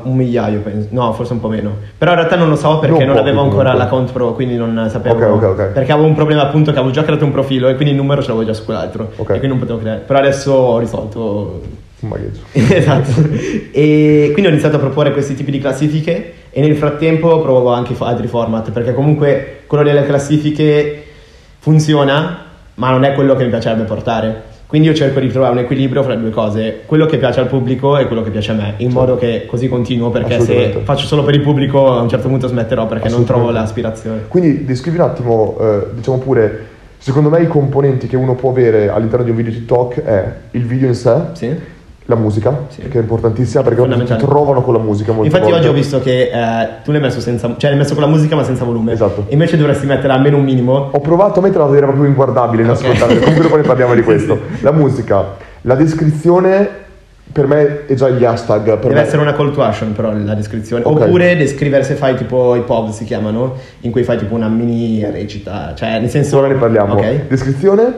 [0.09, 0.87] un migliaio, penso.
[0.93, 1.79] No, forse un po' meno.
[1.99, 3.85] Però in realtà non lo so perché Non non, pochi, avevo ancora comunque.
[3.85, 5.15] l'account pro, quindi non sapevo.
[5.17, 5.67] Ok, ok, ok.
[5.73, 8.23] Perché avevo un problema appunto che avevo già creato un profilo e quindi il numero
[8.23, 9.11] ce l'avevo già su quell'altro.
[9.17, 10.01] E quindi non potevo creare.
[10.01, 11.61] Però adesso ho risolto.
[12.01, 12.41] Un magheggio.
[12.53, 13.11] esatto.
[13.73, 17.95] E quindi ho iniziato a proporre questi tipi di classifiche e nel frattempo provavo anche
[17.99, 21.05] altri format perché comunque quello delle classifiche
[21.59, 22.39] funziona,
[22.75, 24.43] ma non è quello che mi piacerebbe portare.
[24.71, 27.49] Quindi io cerco di trovare un equilibrio fra le due cose, quello che piace al
[27.49, 31.07] pubblico e quello che piace a me, in modo che così continuo perché se faccio
[31.07, 34.27] solo per il pubblico a un certo punto smetterò perché non trovo l'aspirazione.
[34.29, 36.67] Quindi descrivi un attimo, eh, diciamo pure,
[36.99, 40.65] secondo me i componenti che uno può avere all'interno di un video TikTok è il
[40.65, 41.57] video in sé, Sì?
[42.07, 42.81] La musica, Sì.
[42.89, 44.21] che è importantissima perché ti Fondamentale.
[44.21, 47.55] trovano con la musica molto Infatti oggi ho visto che eh, tu l'hai messo senza,
[47.57, 48.93] cioè l'hai messo con la musica ma senza volume.
[48.93, 49.27] Esatto.
[49.29, 50.89] Invece dovresti mettere almeno un minimo.
[50.91, 53.21] Ho provato a metterla, era proprio inguardabile, inascoltabile.
[53.21, 54.39] Comunque dopo ne parliamo di questo.
[54.63, 56.69] La musica, la descrizione
[57.33, 58.81] per me è già gli hashtag.
[58.81, 60.83] Deve me essere una call to action però la descrizione.
[60.85, 61.03] Ok.
[61.03, 65.05] Oppure descrivere se fai tipo i POV si chiamano, in cui fai tipo una mini
[65.09, 65.75] recita.
[65.77, 66.39] Cioè nel senso...
[66.39, 66.95] Ora ne parliamo.
[66.95, 67.27] Ok.
[67.29, 67.93] Descrizione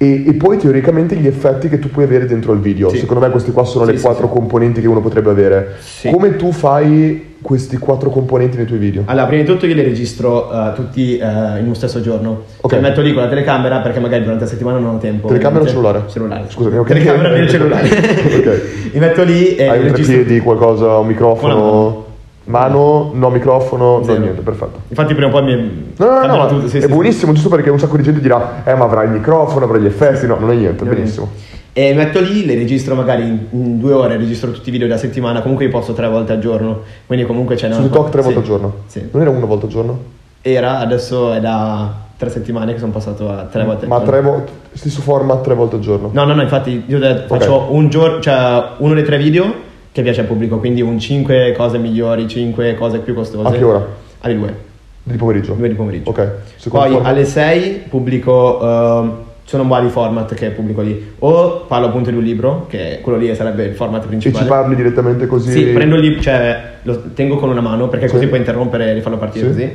[0.00, 2.88] e, e poi teoricamente gli effetti che tu puoi avere dentro il video.
[2.88, 2.98] Sì.
[2.98, 4.32] Secondo me questi qua sono Sì, le quattro sì.
[4.32, 5.74] componenti che uno potrebbe avere.
[5.80, 6.08] Sì.
[6.10, 9.02] Come tu fai questi quattro componenti nei tuoi video?
[9.06, 11.24] Allora, prima di tutto io li registro eh, tutti eh,
[11.58, 12.42] in uno stesso giorno.
[12.60, 12.72] Ok.
[12.72, 15.26] Cioè metto lì con la telecamera perché magari durante la settimana non ho tempo.
[15.26, 16.02] Telecamera o cellulare?
[16.06, 16.44] Cellulare.
[16.48, 16.86] Scusami, ok.
[16.86, 17.88] Telecamera nel cellulare.
[17.88, 18.62] Ok.
[18.94, 20.14] Mi metto lì e Hai un registro.
[20.14, 22.06] treppiedi, qualcosa, un microfono?
[22.48, 24.20] Mano, no microfono, no Zero.
[24.20, 24.80] niente, perfetto.
[24.88, 25.92] Infatti prima o poi mi...
[25.96, 26.92] No, no, no, ma tutto, sì, è sì, sì.
[26.92, 29.86] buonissimo, giusto perché un sacco di gente dirà, eh ma avrai il microfono, avrai gli
[29.86, 31.30] effetti, no, non è niente, Non è benissimo.
[31.74, 35.42] E metto lì, le registro magari in, due ore, registro tutti i video della settimana,
[35.42, 38.44] comunque li posto tre volte al giorno, quindi comunque c'è Su TikTok tre volte al
[38.44, 38.74] giorno?
[38.86, 39.08] Sì.
[39.12, 39.98] Non era una volta al giorno?
[40.40, 44.10] Era, adesso è da tre settimane che sono passato a tre volte al Ma giorno.
[44.10, 46.08] tre volte, stesso format tre volte al giorno?
[46.12, 49.66] No, no, no, infatti io faccio un giorno, cioè uno dei tre video
[49.98, 53.48] che piace al pubblico, quindi un 5 cose migliori, 5 cose più costose.
[53.48, 53.84] A che ora?
[54.20, 54.54] Alle 2,
[55.02, 55.54] Di pomeriggio?
[55.54, 56.10] 2 di pomeriggio.
[56.10, 56.30] Ok.
[56.56, 57.12] Secondo Poi format?
[57.12, 59.12] alle 6 pubblico, ehm,
[59.44, 61.12] sono vari format che pubblico lì.
[61.20, 64.44] O parlo appunto di un libro, che quello lì sarebbe il format E principale.
[64.44, 65.50] ci parli direttamente così?
[65.50, 68.12] Sì, prendo il libro, cioè lo tengo con una mano perché Sì.
[68.14, 69.52] così puoi interrompere e rifarlo partire Sì.
[69.52, 69.70] così.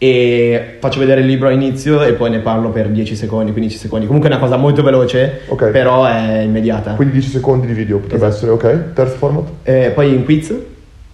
[0.00, 4.06] E faccio vedere il libro all'inizio e poi ne parlo per 10 secondi, 15 secondi.
[4.06, 5.70] Comunque è una cosa molto veloce, Ok.
[5.70, 6.92] però è immediata.
[6.92, 8.54] Quindi 10 secondi di video potrebbe Esatto.
[8.62, 8.92] essere, ok?
[8.94, 9.44] Terzo format?
[9.64, 10.54] Eh, poi in quiz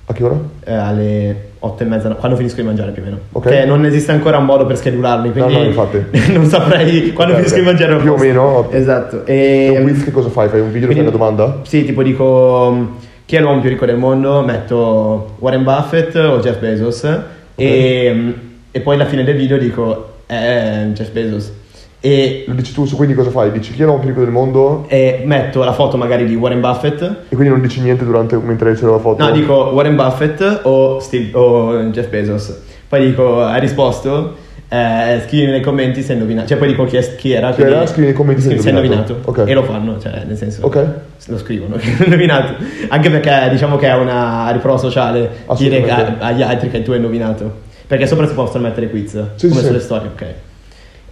[0.07, 0.37] A che ora?
[0.67, 3.19] eh, alle 8 e mezza, quando finisco di mangiare più o meno.
[3.33, 3.49] Ok.
[3.49, 6.05] Che non esiste ancora un modo per schedularli, quindi No, no, infatti.
[6.35, 7.65] non saprei quando Ok, finisco ok.
[7.65, 7.97] di mangiare.
[8.03, 8.69] Più o meno.
[8.71, 9.25] Esatto.
[9.25, 10.49] E E un quiz che cosa fai?
[10.51, 11.61] Fai un video, fai una quindi- domanda?
[11.65, 12.85] Sì, tipo dico mm,
[13.25, 17.09] chi è l'uomo più ricco del mondo, metto Warren Buffett o Jeff Bezos
[17.55, 18.31] e, mm,
[18.77, 21.53] e poi alla fine del video dico eh, Jeff Bezos
[22.01, 23.53] e, Lo dici tu, su quindi cosa fai?
[23.53, 26.61] Dici chi è l'uomo più ricco del mondo e metto la foto magari di Warren
[26.61, 29.25] Buffett e quindi non dici niente durante, mentre c'è la foto?
[29.25, 32.59] No, dico Warren Buffett o, Steve, o Jeff Bezos.
[32.89, 34.37] Poi dico, hai risposto?
[34.69, 36.49] Eh, scrivi nei commenti se hai indovinato.
[36.49, 37.53] Cioè, poi dico chi, è- chi era.
[37.53, 37.87] Chi era?
[37.87, 39.13] Scrivi nei commenti se hai se hai indovinato.
[39.13, 39.41] indovinato.
[39.43, 39.49] Ok.
[39.49, 40.67] E lo fanno, cioè, nel senso.
[40.67, 40.87] Ok.
[41.29, 42.55] Lo scrivono, che hai indovinato.
[42.89, 45.91] Anche perché diciamo che è una riprova sociale dire Assolutamente.
[46.23, 47.63] a- agli altri che tu hai indovinato.
[47.95, 50.25] Perché sopra si possono mettere quiz, Sì, come sì, sulle storie, ok.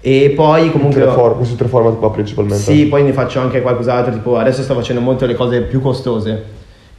[0.00, 1.00] E poi comunque...
[1.00, 2.60] Tre for- questi tre format qua principalmente.
[2.60, 6.42] Sì, poi ne faccio anche qualcos'altro, tipo adesso sto facendo molto le cose più costose.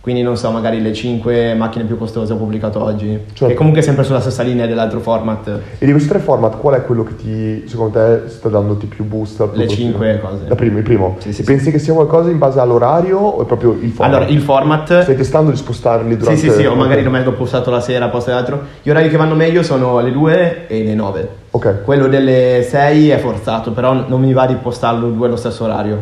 [0.03, 3.17] Quindi non so, magari le 5 macchine più costose ho pubblicato oggi.
[3.27, 3.47] Certo.
[3.47, 5.47] Che comunque è sempre sulla stessa linea dell'altro format.
[5.77, 9.05] E di questi tre format, qual è quello che ti, secondo te, sta dandoti più
[9.05, 9.39] boost?
[9.39, 9.69] Le profilo?
[9.69, 10.43] cinque cose.
[10.49, 11.15] La prima, il primo.
[11.19, 11.49] Sì, sì, e sì.
[11.49, 14.17] pensi che sia qualcosa in base all'orario o è proprio il format?
[14.17, 15.03] Allora, il format...
[15.03, 16.37] Stai testando di spostarli durante...
[16.37, 18.61] Sì, sì, sì, o magari non vengo postato la sera, posto l'altro.
[18.81, 21.29] Gli orari che vanno meglio sono le 2 e le 9.
[21.51, 21.83] Ok.
[21.85, 25.97] Quello delle 6 è forzato, però non mi va di postarlo due allo stesso orario.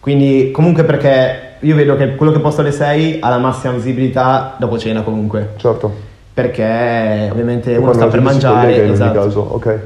[0.00, 4.54] Quindi, comunque perché io vedo che quello che posto alle 6 ha la massima visibilità
[4.58, 5.50] dopo cena comunque.
[5.56, 5.92] Certo.
[6.34, 8.60] Perché ovviamente E uno sta per mangiare.
[8.60, 9.20] collega in ogni esatto.
[9.20, 9.78] caso, ok.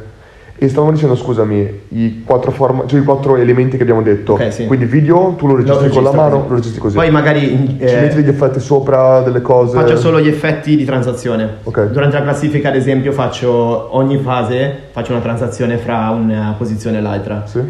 [0.59, 4.33] E stavamo dicendo, scusami, i quattro, forma- cioè i quattro elementi che abbiamo detto.
[4.35, 4.65] Ok, sì.
[4.67, 6.49] Quindi video, tu lo registri Lo con la mano, così.
[6.49, 6.97] lo registri così.
[6.97, 7.41] Poi magari
[7.79, 9.77] Ci eh, metti degli effetti sopra, delle cose...
[9.77, 11.57] faccio solo gli effetti di transazione.
[11.65, 11.91] Ok.
[11.91, 17.01] Durante la classifica, ad esempio, faccio ogni fase faccio una transazione fra una posizione e
[17.03, 17.43] l'altra.
[17.45, 17.61] Sì?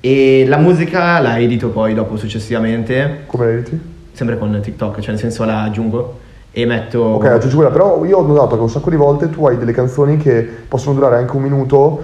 [0.00, 3.80] E la musica la edito poi dopo successivamente, Come la editi?
[4.12, 6.20] sempre con TikTok, cioè nel senso la aggiungo
[6.52, 9.46] e metto Ok, aggiungi quella, però io ho notato che un sacco di volte tu
[9.46, 12.02] hai delle canzoni che possono durare anche un minuto,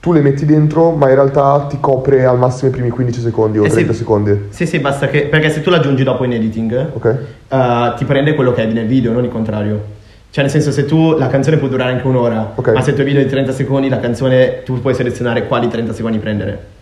[0.00, 3.58] tu le metti dentro, ma in realtà ti copre al massimo i primi 15 secondi
[3.58, 3.74] o Eh sì.
[3.76, 4.38] 30 secondi.
[4.50, 7.16] Sì, sì, basta che perché se tu l'aggiungi dopo in editing, Ok?
[7.48, 9.96] eh, ti prende quello che è nel video, non il contrario.
[10.30, 12.68] Cioè, nel senso, se tu la canzone può durare anche un'ora, Ok.
[12.74, 15.66] ma se il tuo video è di 30 secondi, la canzone tu puoi selezionare quali
[15.68, 16.76] 30 secondi prendere.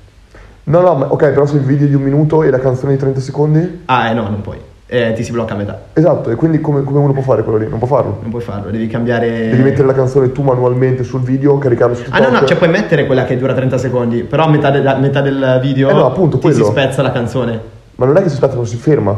[0.68, 2.92] No, no, ma- ok, però se il video è di un minuto e la canzone
[2.92, 3.82] di 30 secondi?
[3.84, 4.58] Ah, eh, no, non puoi.
[4.88, 5.80] Eh, ti si blocca a metà.
[5.92, 7.68] Esatto, e quindi come, come uno può fare quello lì?
[7.68, 8.18] Non può farlo.
[8.20, 9.28] Non puoi farlo, devi cambiare.
[9.50, 12.30] Devi mettere la canzone tu manualmente sul video, caricarlo su Ah, TikTok.
[12.32, 14.96] no, no, cioè puoi mettere quella che dura 30 secondi, però a metà, del- a
[14.96, 16.70] metà del video Eh no, appunto, ti si quello.
[16.70, 17.60] spezza la canzone.
[17.96, 19.16] Ma non è che si aspetta, non si ferma.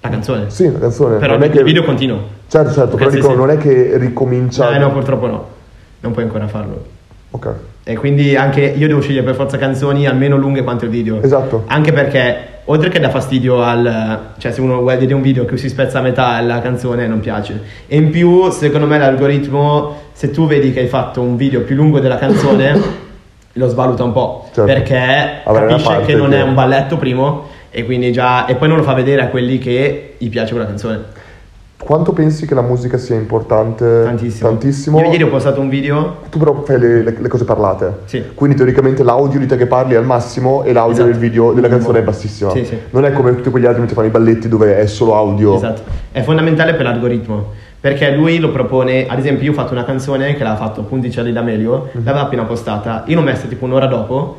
[0.00, 0.44] La canzone.
[0.50, 1.16] Sì, la canzone.
[1.18, 1.62] Però non è il che...
[1.64, 2.18] video continua.
[2.46, 3.36] Certo, certo, però dico, sì.
[3.36, 4.70] non è che ricomincia...
[4.70, 5.44] No, no, purtroppo no.
[6.00, 6.84] Non puoi ancora farlo.
[7.34, 7.52] Ok.
[7.82, 11.20] E quindi anche io devo scegliere per forza canzoni almeno lunghe quanto il video.
[11.20, 11.64] Esatto.
[11.66, 14.20] Anche perché, oltre che dà fastidio al...
[14.38, 17.60] Cioè, se uno vedere un video che si spezza a metà la canzone non piace.
[17.88, 21.74] E in più, secondo me, l'algoritmo, se tu vedi che hai fatto un video più
[21.74, 22.80] lungo della canzone,
[23.52, 24.48] lo svaluta un po'.
[24.52, 24.64] Certo.
[24.72, 27.48] Perché Avrai una capisce che non che- è un balletto, primo.
[27.70, 30.66] E quindi già, e poi non lo fa vedere a quelli che gli piace quella
[30.66, 31.02] canzone.
[31.84, 33.84] Quanto pensi che la musica sia importante?
[34.04, 34.48] Tantissimo.
[34.48, 35.00] Tantissimo.
[35.00, 36.16] Io ieri ho postato un video.
[36.30, 37.98] Tu però fai le, le- le cose parlate.
[38.06, 38.22] Sì.
[38.34, 41.08] Quindi teoricamente l'audio di te che parli è al massimo e l'audio Esatto.
[41.10, 42.50] del video della canzone è bassissima.
[42.52, 42.78] Sì, sì.
[42.90, 45.56] Non è come tutti quegli altri che fanno i balletti dove è solo audio.
[45.56, 45.82] Esatto.
[46.10, 47.52] È fondamentale per l'algoritmo.
[47.78, 51.32] Perché lui lo propone, ad esempio, io ho fatto una canzone che l'ha fatto Punticelli
[51.32, 52.02] d'Amelio, Mhm.
[52.04, 54.38] l'aveva appena postata, io l'ho messa tipo un'ora dopo.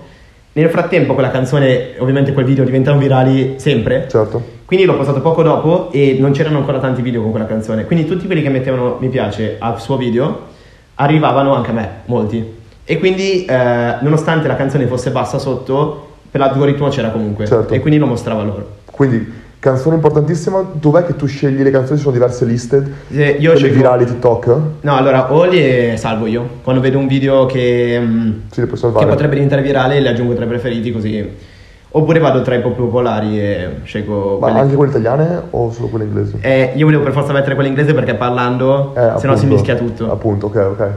[0.54, 4.08] Nel frattempo quella canzone, ovviamente quel video diventano virali sempre.
[4.10, 4.42] Certo.
[4.66, 7.86] Quindi l'ho postato poco dopo e non c'erano ancora tanti video con quella canzone.
[7.86, 10.54] Quindi tutti quelli che mettevano mi piace al suo video
[10.96, 12.44] arrivavano anche a me, molti.
[12.84, 17.46] E quindi, eh, nonostante la canzone fosse bassa sotto, per l'algoritmo c'era comunque.
[17.46, 17.74] Certo.
[17.74, 18.70] E quindi lo mostrava loro.
[18.92, 21.98] Quindi, canzone importantissima, dov'è che tu scegli le canzoni?
[21.98, 22.92] Ci sono diverse liste.
[23.12, 24.58] Eh, Io scelgo- virali TikTok?
[24.82, 26.48] No, allora o li salvo io.
[26.64, 30.46] Quando vedo un video che, mm, Sì, le che potrebbe diventare virale, le aggiungo tra
[30.46, 31.54] i preferiti così.
[31.98, 34.60] Oppure vado tra i più popolari e scelgo Ma quelle.
[34.60, 36.38] anche quelle italiane o solo quelle inglesi?
[36.42, 39.76] Eh, io volevo per forza mettere quella inglese perché parlando, Eh, se no si mischia
[39.76, 40.12] tutto.
[40.12, 40.88] Appunto, ok, ok.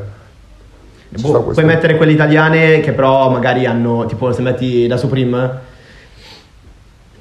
[1.21, 5.51] Boh, puoi mettere quelle italiane che però magari hanno, tipo se metti da Supreme,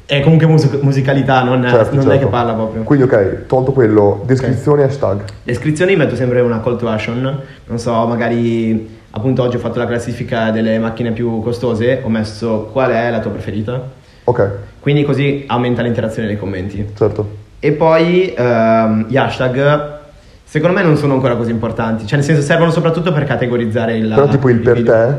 [0.07, 2.25] è comunque music- musicalità, non, Certo, non è certo.
[2.25, 2.81] che parla proprio.
[2.81, 5.21] Quindi, ok, tolto quello, descrizione hashtag.
[5.43, 9.85] Descrizioni metto sempre una call to action, non so, magari appunto oggi ho fatto la
[9.85, 13.81] classifica delle macchine più costose, ho messo qual è la tua preferita,
[14.23, 14.49] Ok,
[14.79, 16.85] quindi così aumenta l'interazione nei commenti.
[16.95, 17.45] certo.
[17.59, 19.95] E poi ehm, gli hashtag,
[20.43, 24.07] secondo me non sono ancora così importanti, cioè nel senso servono soprattutto per categorizzare il
[24.07, 24.93] Però tipo il per video.
[24.93, 25.15] te,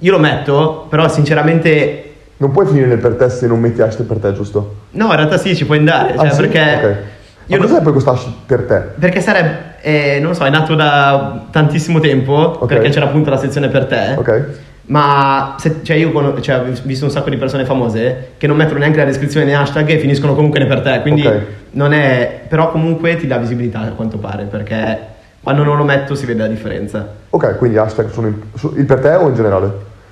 [0.00, 2.00] Io lo metto, però sinceramente
[2.36, 4.74] non puoi finire nel per te se non metti hashtag per te, giusto?
[4.90, 6.40] no, in realtà sì, ci puoi andare, cioè Ah, sì?
[6.40, 6.96] perché Ok.
[7.46, 8.82] Io Ma non- cos'è poi questo hashtag per te?
[8.98, 12.66] perché sarebbe eh, non lo so, è nato da tantissimo tempo, Ok.
[12.66, 14.14] perché c'era appunto la sezione per te.
[14.16, 14.44] Ok?
[14.86, 18.56] Ma se- cioè io con- cioè, ho visto un sacco di persone famose che non
[18.56, 21.00] mettono neanche la descrizione nei hashtag e finiscono comunque nei per te.
[21.02, 21.40] Quindi Ok.
[21.72, 22.40] non è.
[22.48, 24.44] Però comunque ti dà visibilità a quanto pare.
[24.44, 24.98] Perché
[25.42, 27.06] quando non lo metto si vede la differenza.
[27.30, 29.66] Ok, quindi hashtag sono su- il per te o in generale?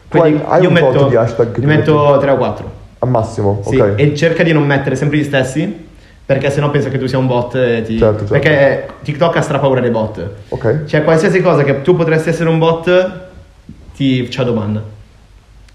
[0.09, 2.21] Tu Quindi hai, hai io un metto, di hashtag che ne tu metto metti?
[2.21, 2.71] 3 o 4.
[2.99, 3.93] Al massimo, Sì, ok.
[3.97, 5.89] e cerca di non mettere sempre gli stessi.
[6.33, 7.53] Perché sennò pensa che tu sia un bot.
[7.83, 7.99] Ti...
[7.99, 8.33] Certo, certo.
[8.33, 10.29] Perché TikTok ha strapaura dei bot.
[10.49, 10.85] Ok?
[10.85, 13.11] Cioè, qualsiasi cosa che tu potresti essere un bot,
[13.95, 14.83] ti c'ha domanda.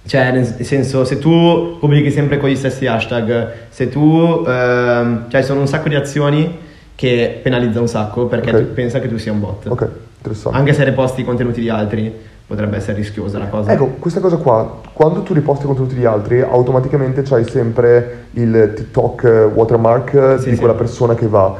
[0.06, 4.44] Cioè, nel senso, se tu pubblichi sempre con gli stessi hashtag, se tu.
[4.48, 6.58] ehm, cioè, sono un sacco di azioni
[6.96, 8.58] che penalizza un sacco perché Ok.
[8.58, 9.66] tu pensa che tu sia un bot.
[9.68, 10.58] Ok, interessante.
[10.58, 12.12] Anche se reposti i contenuti di altri,
[12.48, 13.72] potrebbe essere rischiosa la cosa.
[13.74, 19.24] Ecco, questa cosa qua, quando tu riposti contenuti di altri, automaticamente c'hai sempre il TikTok
[19.26, 20.58] eh, watermark eh, Sì, di sì.
[20.58, 21.56] quella persona che va.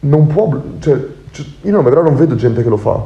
[0.00, 0.94] Non può, cioè,
[1.62, 3.00] io non, però non vedo gente che lo fa.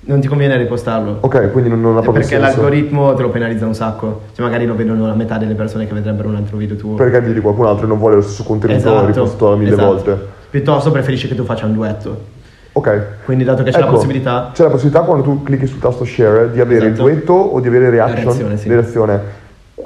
[0.00, 1.18] Non ti conviene ripostarlo.
[1.20, 2.60] Ok, quindi non, non ha proprio perché senso.
[2.60, 4.22] l'algoritmo te lo penalizza un sacco.
[4.34, 6.94] Cioè, magari lo vedono la metà delle persone che vedrebbero un altro video tuo.
[6.94, 9.86] Perché vedi qualcun altro e non vuole lo stesso contenuto ripostato mille esatto.
[9.86, 10.18] volte.
[10.50, 12.36] Piuttosto preferisce che tu faccia un duetto.
[12.78, 13.02] Ok.
[13.24, 16.04] Quindi, dato che c'è la Ecco, possibilità, C'è la possibilità quando tu clicchi sul tasto
[16.04, 17.06] share di avere Esatto.
[17.08, 18.24] il duetto o di avere reaction.
[18.24, 18.68] reazione, sì.
[18.68, 19.20] reazione.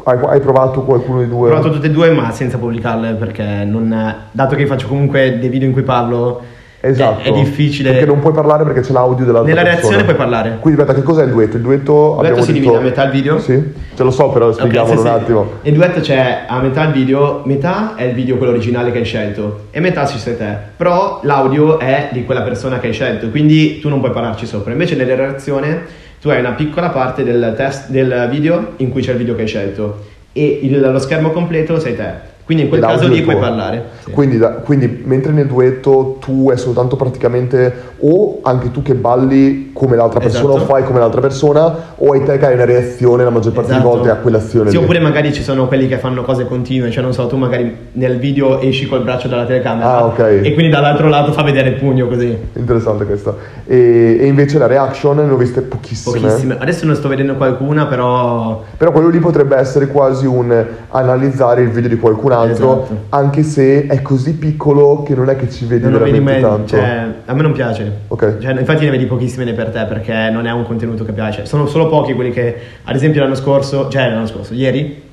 [0.04, 1.48] Hai, hai provato qualcuno dei Ho due?
[1.48, 4.14] provato tutte e due, ma senza pubblicarle perché non.
[4.30, 6.40] Dato che faccio comunque dei video in cui parlo,
[6.84, 7.22] Esatto.
[7.22, 7.90] è, è difficile.
[7.92, 9.80] Perché non puoi parlare perché c'è l'audio dell'altra Nella persona.
[9.82, 10.56] reazione puoi parlare.
[10.58, 11.56] Quindi aspetta, che cos'è il duetto?
[11.56, 12.58] Il duetto, abbiamo si detto...
[12.58, 13.38] divide a metà il video?
[13.38, 15.20] Sì, ce lo so però spieghiamolo sì, un sì.
[15.20, 15.50] attimo.
[15.62, 19.04] Il duetto c'è a metà il video, metà è il video quello originale che hai
[19.04, 20.56] scelto e metà ci sei te.
[20.76, 24.72] Però l'audio è di quella persona che hai scelto, quindi tu non puoi parlarci sopra.
[24.72, 25.82] Invece nella reazione
[26.20, 29.42] tu hai una piccola parte del test del video in cui c'è il video che
[29.42, 32.30] hai scelto e il- lo schermo completo sei te.
[32.44, 33.84] Quindi in quel caso lì puoi parlare.
[34.04, 34.10] Sì.
[34.10, 39.70] Quindi, da- quindi mentre nel duetto tu è soltanto praticamente o anche tu che balli
[39.72, 40.64] come l'altra persona Esatto.
[40.64, 43.70] o fai come l'altra persona o hai te che hai una reazione la maggior parte
[43.70, 43.86] Esatto.
[43.88, 44.82] delle volte a quell'azione Sì, lì.
[44.82, 48.18] oppure magari ci sono quelli che fanno cose continue, cioè non so, tu magari nel
[48.18, 50.18] video esci col braccio dalla telecamera Ah, ok.
[50.42, 52.36] e quindi dall'altro lato fa vedere il pugno così.
[52.54, 53.34] Interessante questa.
[53.64, 56.18] E, e invece la reaction ne ho viste pochissime.
[56.18, 56.56] Pochissime.
[56.58, 61.68] Adesso ne sto vedendo qualcuna, però Però quello lì potrebbe essere quasi un analizzare il
[61.70, 61.96] video di
[62.34, 62.96] qualcun altro, Esatto.
[63.10, 66.40] anche se è così piccolo che non è che ci vedi non vedi veramente mai.
[66.40, 66.66] tanto.
[66.68, 67.92] Cioè, a me non piace.
[68.08, 68.38] Ok.
[68.38, 71.44] Cioè, infatti ne vedi pochissime ne per te perché non è un contenuto che piace.
[71.46, 75.10] Sono solo pochi quelli che, ad esempio, l'anno scorso, cioè l'anno scorso, ieri.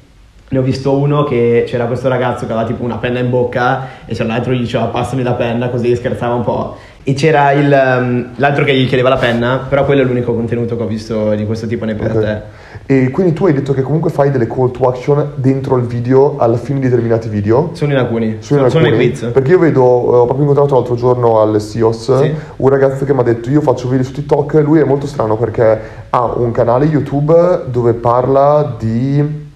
[0.51, 3.85] Ne ho visto uno che c'era questo ragazzo che aveva tipo una penna in bocca
[4.07, 6.75] e c'era l'altro gli diceva passami la penna così scherzava un po'.
[7.03, 10.75] E c'era il, um, l'altro che gli chiedeva la penna, però quello è l'unico contenuto
[10.75, 12.19] che ho visto di questo tipo nei per Ok.
[12.23, 12.41] te.
[12.91, 16.37] E quindi tu hai detto che comunque fai delle call to action dentro il video
[16.39, 17.69] alla fine di determinati video.
[17.73, 19.05] Sono in alcuni, Sono sono, in sono alcuni?
[19.11, 19.29] quiz.
[19.31, 22.33] Perché io vedo, eh, ho proprio incontrato l'altro giorno al SIOS Sì.
[22.55, 25.37] un ragazzo che mi ha detto io faccio video su TikTok, lui è molto strano
[25.37, 29.47] perché ha un canale YouTube dove parla di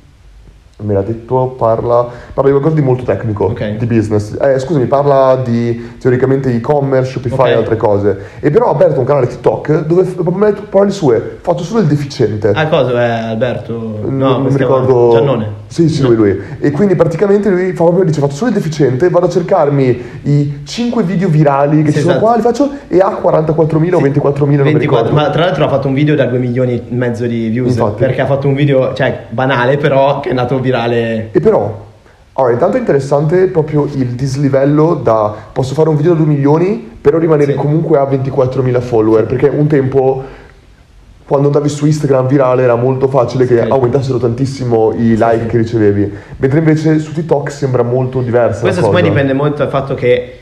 [0.83, 3.77] me l'ha detto, parla, parla di qualcosa di molto tecnico, Ok.
[3.77, 4.37] di business.
[4.39, 7.57] Eh, scusami, parla di teoricamente e-commerce, Shopify e Ok.
[7.57, 8.17] altre cose.
[8.39, 12.51] E però ha aperto un canale TikTok dove mette parole sue, faccio solo il deficiente.
[12.53, 13.73] Ah, cosa è Alberto?
[14.03, 15.11] No, non, mi ricordo.
[15.13, 15.61] Giannone.
[15.73, 16.39] Sì, sì, lui, lui.
[16.59, 20.59] E quindi praticamente lui fa proprio, dice, faccio solo il deficiente, vado a cercarmi i
[20.63, 22.25] 5 video virali che Sì, ci sono esatto.
[22.27, 25.11] qua, li faccio e ha 44.000 o 24.000, non mi 24, ricordo.
[25.13, 27.95] ma tra l'altro ha fatto un video da 2 milioni e mezzo di views Infatti.
[28.03, 31.29] perché ha fatto un video, cioè banale però che è andato virale.
[31.31, 31.85] E però,
[32.33, 36.87] allora, intanto è interessante proprio il dislivello da posso fare un video da 2 milioni,
[37.01, 37.57] però rimanere Sì.
[37.57, 40.23] comunque a 24.000 follower, perché un tempo
[41.25, 43.67] quando andavi su Instagram virale era molto facile che Sì.
[43.69, 49.01] aumentassero tantissimo i like che ricevevi, mentre invece su TikTok sembra molto diversa Questo me
[49.01, 50.37] dipende molto dal fatto che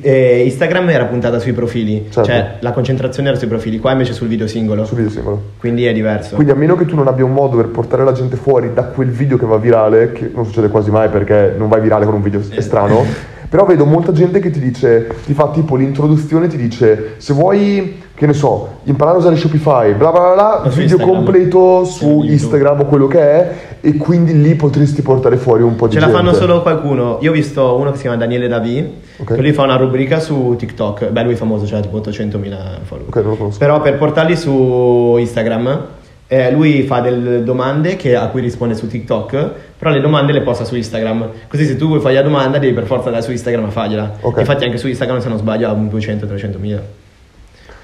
[0.00, 2.22] eh, Instagram era puntata sui profili, Certo.
[2.30, 5.42] cioè la concentrazione era sui profili, qua invece sul video singolo, Su video singolo.
[5.58, 6.36] quindi è diverso.
[6.36, 8.84] Quindi a meno che tu non abbia un modo per portare la gente fuori da
[8.84, 12.14] quel video che va virale, che non succede quasi mai perché non vai virale con
[12.14, 12.60] un video Eh.
[12.60, 13.04] strano,
[13.52, 18.00] però vedo molta gente che ti dice, ti fa tipo l'introduzione, ti dice se vuoi,
[18.14, 21.08] che ne so, imparare a usare Shopify, bla bla bla, bla video Instagram.
[21.14, 22.22] completo su.
[22.24, 26.00] Instagram o quello che è, e quindi lì potresti portare fuori un po' di Ce
[26.00, 26.18] la gente.
[26.22, 27.18] fanno solo qualcuno.
[27.20, 29.34] Io ho visto uno che si chiama Daniele Davi, Ok.
[29.34, 31.10] che lui fa una rubrica su TikTok.
[31.10, 33.08] Beh, lui è famoso, cioè tipo 800.000 follower.
[33.08, 33.58] Ok, non lo conosco.
[33.58, 35.86] Però per portarli su Instagram,
[36.32, 40.40] eh, lui fa delle domande che- a cui risponde su TikTok, però le domande le
[40.40, 41.28] posta su Instagram.
[41.46, 44.12] Così se tu vuoi fargli la domanda devi per forza andare su Instagram a fargliela.
[44.22, 44.38] Ok.
[44.38, 46.80] Infatti anche su Instagram, se non sbaglio, ha un 200-300 mila.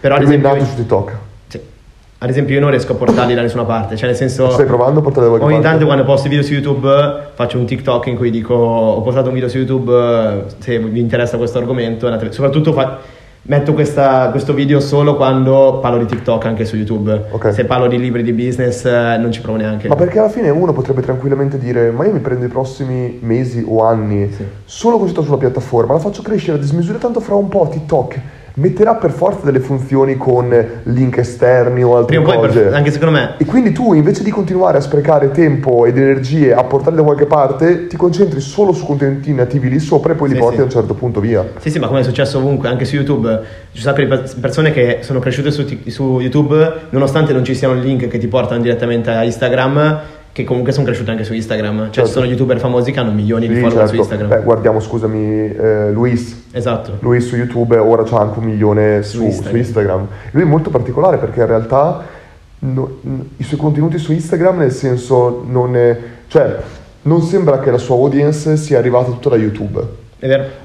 [0.01, 1.13] Però ad esempio, nato su TikTok.
[1.49, 1.61] sì.
[2.21, 4.49] ad esempio io non riesco a portarli da nessuna parte, cioè nel senso...
[4.51, 5.69] Stai provando a portare da qualche Ogni parte?
[5.71, 6.89] tanto quando posto video su YouTube
[7.35, 11.37] faccio un TikTok in cui dico ho postato un video su YouTube se vi interessa
[11.37, 12.99] questo argomento, andate- soprattutto fa-
[13.49, 17.27] metto questa- questo video solo quando parlo di TikTok anche su YouTube.
[17.31, 17.53] Ok.
[17.53, 19.89] Se parlo di libri di business eh, non ci provo neanche.
[19.89, 23.65] Ma perché alla fine uno potrebbe tranquillamente dire: Ma io mi prendo i prossimi mesi
[23.67, 24.45] o anni Sì.
[24.65, 28.21] solo così sto sulla piattaforma, la faccio crescere a dismisura, tanto fra un po' TikTok
[28.59, 30.49] metterà per forza delle funzioni con
[30.85, 32.61] link esterni o altre Prima cose.
[32.61, 36.53] per- anche secondo me, E quindi tu invece di continuare a sprecare tempo ed energie
[36.53, 40.29] a portarli da qualche parte, ti concentri solo su contenuti nativi lì sopra e poi
[40.29, 40.61] li Sì, porti sì.
[40.63, 41.45] a un certo punto via.
[41.59, 43.41] Sì, sì, ma come è successo ovunque, anche su YouTube,
[43.73, 43.95] ci sono
[44.41, 48.61] persone che sono cresciute su, su YouTube, nonostante non ci siano link che ti portano
[48.61, 50.01] direttamente a Instagram,
[50.33, 51.77] che comunque sono cresciute anche su Instagram.
[51.77, 52.09] Cioè, Certo.
[52.09, 53.97] ci sono youtuber famosi che hanno milioni di Sì, follower su certo.
[54.15, 54.29] Instagram.
[54.29, 56.45] Beh, guardiamo, scusami, eh, Luis.
[56.53, 56.97] esatto.
[57.01, 59.51] Lui su YouTube ora c'ha anche un milione su, Su Instagram.
[59.53, 60.07] su Instagram.
[60.31, 62.05] Lui è molto particolare perché in realtà
[62.61, 62.99] no-
[63.37, 66.57] i suoi contenuti su Instagram nel senso non è, cioè
[67.03, 69.81] non sembra che la sua audience sia arrivata tutta da YouTube.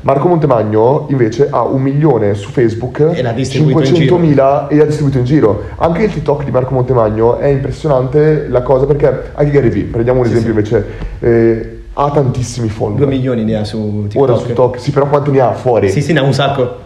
[0.02, 4.86] Marco Montemagno invece ha un milione su Facebook, E l'ha distribuito in 500.000 e l'ha
[4.86, 5.64] distribuito in giro.
[5.76, 10.22] Anche il TikTok di Marco Montemagno è impressionante la cosa perché anche Gary Vee, prendiamo
[10.22, 10.74] un Sì, esempio sì.
[10.74, 10.86] invece,
[11.20, 13.06] eh, ha tantissimi follower.
[13.06, 14.22] 2 milioni ne ha su TikTok.
[14.24, 15.90] Ora su TikTok, sì, però quanti ne ha fuori?
[15.92, 16.78] Sì, sì, ne ha un sacco.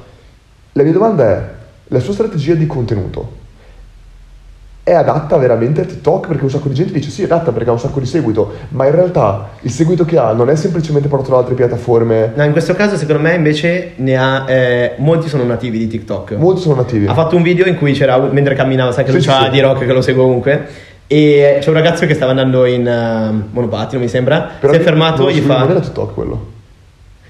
[0.74, 1.44] La mia domanda è,
[1.88, 3.46] la sua strategia di contenuto
[4.88, 6.28] è adatta veramente a TikTok?
[6.28, 8.54] Perché un sacco di gente dice sì, è adatta perché ha un sacco di seguito,
[8.69, 12.43] ma in realtà il seguito che ha non è semplicemente portato da altre piattaforme, No,
[12.45, 14.50] in questo caso secondo me invece ne ha...
[14.50, 16.36] eh, molti sono nativi di TikTok.
[16.38, 17.06] molti sono nativi.
[17.06, 19.50] Ha fatto un video in cui c'era, mentre camminava, sai che Sì, lui c'ha sì.
[19.50, 20.65] di rock che lo segue ovunque.
[21.06, 24.52] E c'è un ragazzo che stava andando in eh, monopattino, mi sembra.
[24.60, 25.80] Però si è fermato e gli non era fa.
[25.82, 26.56] TikTok quello.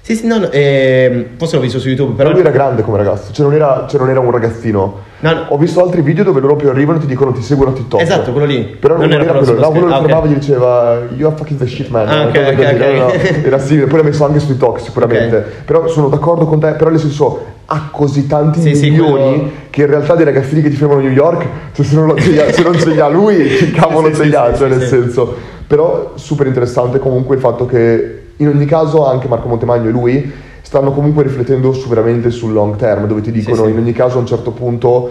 [0.08, 2.96] Sì, sì, no, no, ehm, forse l'ho visto su YouTube, Però lui era grande come
[2.96, 5.00] ragazzo, cioè non era, cioè non era un ragazzino.
[5.20, 5.44] No, no.
[5.50, 8.00] Ho visto altri video dove loro più arrivano e ti dicono ti seguono a TikTok.
[8.00, 8.60] Esatto, quello lì.
[8.80, 9.86] Però non, era, quello, quello schermo.
[9.86, 12.08] lo Ah, fermava e gli diceva You are fucking the shit man.
[12.08, 12.80] Ah, ok, ok, così, ok.
[12.96, 13.12] no.
[13.44, 15.36] Era simile, poi l'ha messo anche su TikTok sicuramente.
[15.36, 15.44] Ok.
[15.66, 19.50] Però sono d'accordo con te, però nel senso ha così tanti Sì, sì, milioni quello-
[19.68, 21.44] che in realtà dei ragazzini che ti fermano a New York,
[21.74, 24.28] cioè, se, non, ha- se non ce li ha lui, che cavolo Sì, ce sì,
[24.30, 24.88] li ha, sì, cioè sì, nel sì.
[24.88, 25.34] senso.
[25.66, 30.32] Però super interessante comunque il fatto che in ogni caso anche Marco Montemagno e lui
[30.62, 33.70] stanno comunque riflettendo su veramente sul long term, dove ti dicono sì.
[33.70, 35.10] in ogni caso a un certo punto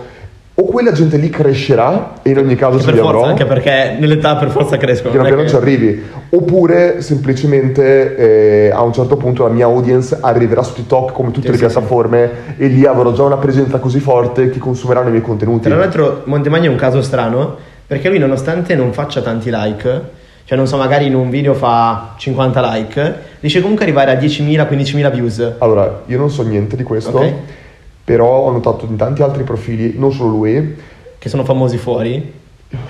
[0.60, 4.50] o quella gente lì crescerà e in ogni caso forza, avrò anche perché nell'età per
[4.50, 5.12] forza crescono.
[5.12, 10.18] piano piano che- ci arrivi oppure semplicemente eh, a un certo punto la mia audience
[10.20, 13.78] arriverà su TikTok come tutte Sì, le sì, piattaforme e lì avrò già una presenza
[13.78, 18.10] così forte che consumeranno i miei contenuti Tra l'altro Montemagno è un caso strano perché
[18.10, 20.02] lui nonostante non faccia tanti like,
[20.48, 24.22] cioè non so magari in un video fa 50 like, riesce comunque ad arrivare a
[24.22, 25.52] 10.000, 15.000 views.
[25.58, 27.34] allora io non so niente di questo Ok.
[28.06, 30.76] però ho notato in tanti altri profili non solo lui
[31.20, 32.32] Che sono famosi fuori.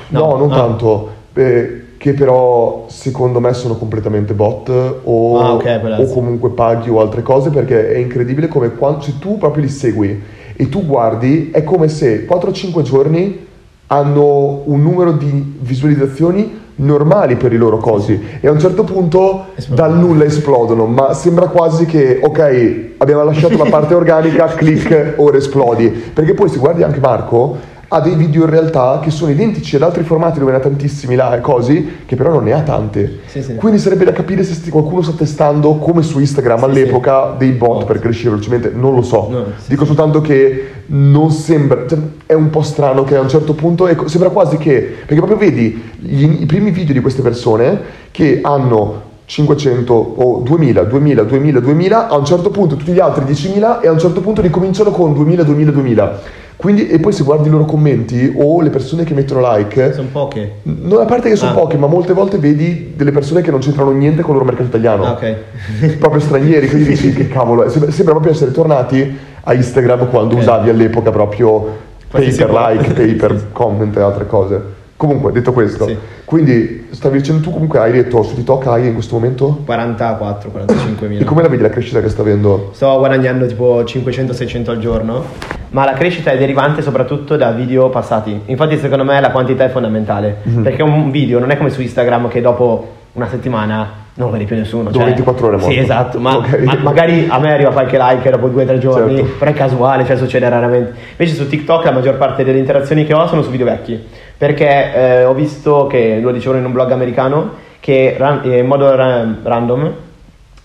[0.10, 0.56] no, non ah.
[0.56, 4.70] tanto eh, che però secondo me sono completamente bot
[5.04, 9.02] o, Ah, ok, può o comunque paghi o altre cose perché è incredibile come quando,
[9.02, 10.22] se tu proprio li segui
[10.56, 13.48] e tu guardi è come se 4-5 giorni
[13.88, 19.46] hanno un numero di visualizzazioni normali per i loro cosi e a un certo punto
[19.56, 19.88] Esplodono.
[19.88, 25.38] dal nulla esplodono, ma sembra quasi che ok, abbiamo lasciato la parte organica, click, ora
[25.38, 25.88] esplodi.
[25.90, 29.82] Perché poi se guardi anche Marco ha dei video in realtà che sono identici ad
[29.82, 33.20] altri formati dove ne ha tantissimi là e così, che però non ne ha tante.
[33.28, 33.56] Sì, sì.
[33.56, 37.52] Quindi sarebbe da capire se sti- qualcuno sta testando come su Instagram Sì, all'epoca dei
[37.52, 39.28] bot per crescere velocemente, non lo so.
[39.30, 43.54] No, Dico soltanto che non sembra, cioè, è un po' strano che a un certo
[43.54, 47.80] punto, ecco, sembra quasi che, perché proprio vedi gli- i primi video di queste persone
[48.12, 53.26] che hanno 500 o 2000, 2000, 2000, 2000, a un certo punto tutti gli altri
[53.26, 56.20] 10.000 e a un certo punto ricominciano con 2000, 2000, 2000.
[56.58, 60.08] Quindi, e poi se guardi i loro commenti o le persone che mettono like, Sono
[60.12, 60.54] poche.
[60.64, 61.54] non a parte che sono Ah.
[61.54, 64.68] poche, ma molte volte vedi delle persone che non c'entrano niente con il loro mercato
[64.70, 65.36] italiano Ah, ok.
[66.00, 67.70] proprio stranieri, quindi dici che cavolo, è.
[67.70, 70.42] sembra, sembra proprio essere tornati a Instagram quando Ok.
[70.42, 74.62] usavi all'epoca proprio pay per like, pay per comment e altre cose.
[74.98, 75.96] Comunque, detto questo, Sì.
[76.26, 81.06] quindi stavi dicendo tu comunque hai detto su TikTok hai in questo momento 44, 45
[81.06, 81.24] e mila.
[81.26, 82.72] come la vedi la crescita che sta avendo?
[82.74, 85.24] Sto guadagnando tipo 500-600 al giorno,
[85.70, 88.42] ma la crescita è derivante soprattutto da video passati.
[88.46, 90.64] Infatti secondo me la quantità è fondamentale, Mhm.
[90.64, 94.46] perché un video non è come su Instagram che dopo una settimana non lo vedi
[94.46, 94.86] più nessuno.
[94.86, 95.72] Dopo cioè- 24 ore morto.
[95.72, 96.58] Sì, esatto, ma, Ok.
[96.64, 99.32] ma magari a me arriva qualche like dopo due o tre giorni, Certo.
[99.38, 100.94] però è casuale, cioè succede raramente.
[101.12, 104.04] Invece su TikTok la maggior parte delle interazioni che ho sono su video vecchi,
[104.38, 108.68] perché eh, ho visto che, lo dicevano in un blog americano, che ran- eh, in
[108.68, 109.94] modo ra- random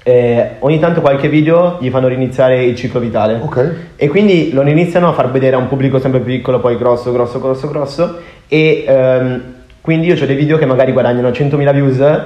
[0.05, 3.39] eh, ogni tanto qualche video gli fanno riniziare il ciclo vitale.
[3.41, 3.75] Ok.
[3.97, 7.13] E quindi lo iniziano a far vedere a un pubblico sempre più piccolo, poi grosso,
[7.13, 8.19] grosso, grosso, grosso.
[8.49, 9.43] E ehm,
[9.81, 12.23] quindi io ho dei video che magari guadagnano 100.000 views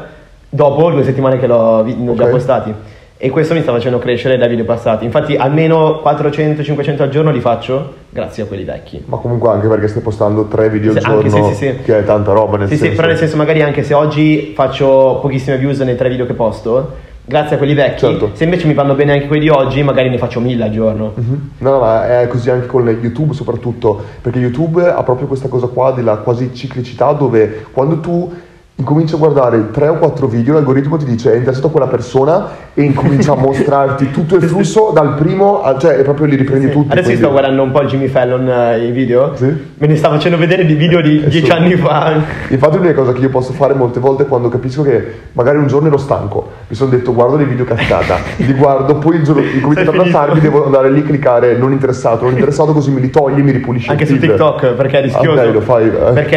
[0.49, 2.72] dopo due settimane che l'ho, vi- l'ho già postati.
[3.18, 5.06] E questo mi sta facendo crescere dai video passati.
[5.06, 9.02] Infatti almeno 400-500 al giorno li faccio grazie a quelli vecchi.
[9.06, 11.74] Ma comunque anche perché stai postando tre video al giorno, sì, sì, sì.
[11.82, 12.90] che è tanta roba nel Sì, senso.
[12.90, 16.34] sì, però nel senso magari anche se oggi faccio pochissime views nei tre video che
[16.34, 16.92] posto,
[17.24, 18.30] grazie a quelli vecchi, Certo.
[18.34, 21.14] se invece mi vanno bene anche quelli di oggi, magari ne faccio mille al giorno.
[21.58, 25.68] No, no, ma è così anche con YouTube soprattutto, perché YouTube ha proprio questa cosa
[25.68, 28.30] qua della quasi ciclicità dove quando tu
[28.78, 32.64] incominci a guardare 3 o 4 video l'algoritmo ti dice è interessato a quella persona
[32.74, 36.72] e incomincia a mostrarti tutto il flusso dal primo, a- cioè proprio li riprendi Sì.
[36.72, 36.88] tutti.
[36.92, 39.32] Adesso quindi- sto guardando un po' il Jimmy Fallon eh, i video.
[39.34, 39.46] Sì.
[39.78, 41.52] Me ne sta facendo vedere dei video di Eh, dieci sì.
[41.52, 42.20] anni fa.
[42.48, 45.88] Infatti l'unica cosa che io posso fare molte volte quando capisco che magari un giorno
[45.88, 49.88] ero stanco, mi sono detto guardo dei video cascata, li guardo, poi il giorno incomincio
[49.90, 53.38] ad abbassarmi, devo andare lì a cliccare non interessato, non interessato così me li togli
[53.38, 54.18] e mi ripulisci Anche su.
[54.18, 55.40] TikTok perché è rischioso.
[55.40, 55.86] Ok, lo fai.
[55.86, 56.12] eh.
[56.12, 56.36] Perché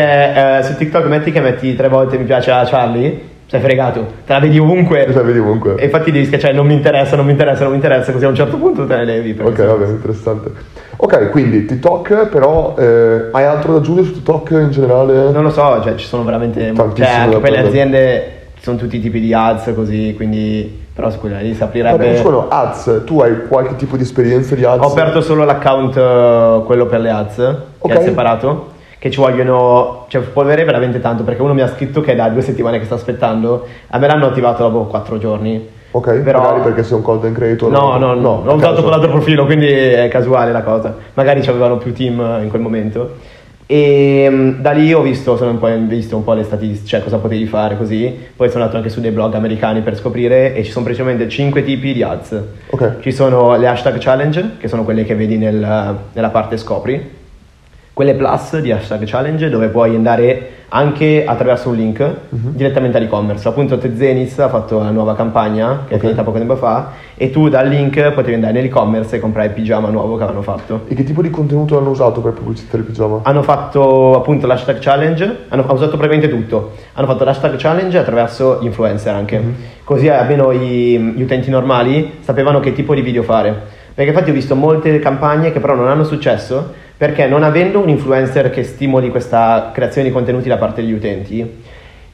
[0.60, 4.34] eh, su TikTok metti che metti tre volte mi piace a Charlie, sei fregato, te
[4.34, 5.08] la vedi ovunque.
[5.12, 5.76] Cioè, vedi ovunque.
[5.78, 8.28] E infatti devi schiacciare non mi interessa, non mi interessa, non mi interessa, così a
[8.28, 9.36] un certo punto te ne levi.
[9.42, 10.52] Ok, sennò- vabbè, interessante.
[10.98, 15.32] Ok, quindi TikTok, però eh, hai altro da aggiungere su TikTok in generale?
[15.32, 16.60] Non lo so, cioè ci sono veramente...
[16.62, 20.86] Cioè Tantissimo anche per le aziende sono tutti i tipi di ads così, quindi...
[20.94, 22.18] Però quella lì si Vabbè, aprirebbe...
[22.18, 24.84] scusa, ads, tu hai qualche tipo di esperienza di ads?
[24.84, 27.92] Ho aperto solo l'account eh, quello per le ads, che Ok.
[27.94, 32.12] è separato, che ci vogliono, cioè polvere veramente tanto, perché uno mi ha scritto che
[32.12, 35.68] è da due settimane che sta aspettando, a me l'hanno attivato dopo quattro giorni.
[35.92, 37.72] Ok, Però- magari perché sei un content creator.
[37.72, 40.96] No, no, no, l'ho a usato con l'altro profilo, quindi è casuale la cosa.
[41.16, 43.16] Magari ci avevano più team in quel momento.
[43.72, 47.04] E mm, da lì ho visto, sono un po', visto un po' le statistiche, cioè
[47.04, 48.14] cosa potevi fare così.
[48.36, 51.64] Poi sono andato anche su dei blog americani per scoprire e ci sono precisamente 5
[51.64, 52.42] tipi di ads.
[52.72, 57.18] Ok, Ci sono le hashtag challenge, che sono quelle che vedi nel- nella parte scopri,
[58.00, 62.52] quelle plus di hashtag challenge dove puoi andare anche attraverso un link Mhm.
[62.56, 63.46] direttamente all'e-commerce.
[63.46, 65.98] Appunto Tezenis ha fatto la nuova campagna che Ok.
[65.98, 69.54] è finita poco tempo fa e tu dal link potevi andare nell'e-commerce e comprare il
[69.54, 70.84] pigiama nuovo che avevano fatto.
[70.88, 73.20] e che tipo di contenuto hanno usato per pubblicizzare il pigiama?
[73.24, 76.72] Hanno fatto appunto l'hashtag challenge, hanno ha usato praticamente tutto.
[76.94, 79.40] Hanno fatto l'hashtag challenge attraverso gli influencer anche.
[79.40, 79.56] Mhm.
[79.84, 83.54] Così almeno i- gli utenti normali sapevano che tipo di video fare.
[83.94, 87.88] Perché infatti ho visto molte campagne che però non hanno successo perché non avendo un
[87.88, 91.64] influencer che stimoli questa creazione di contenuti da parte degli utenti,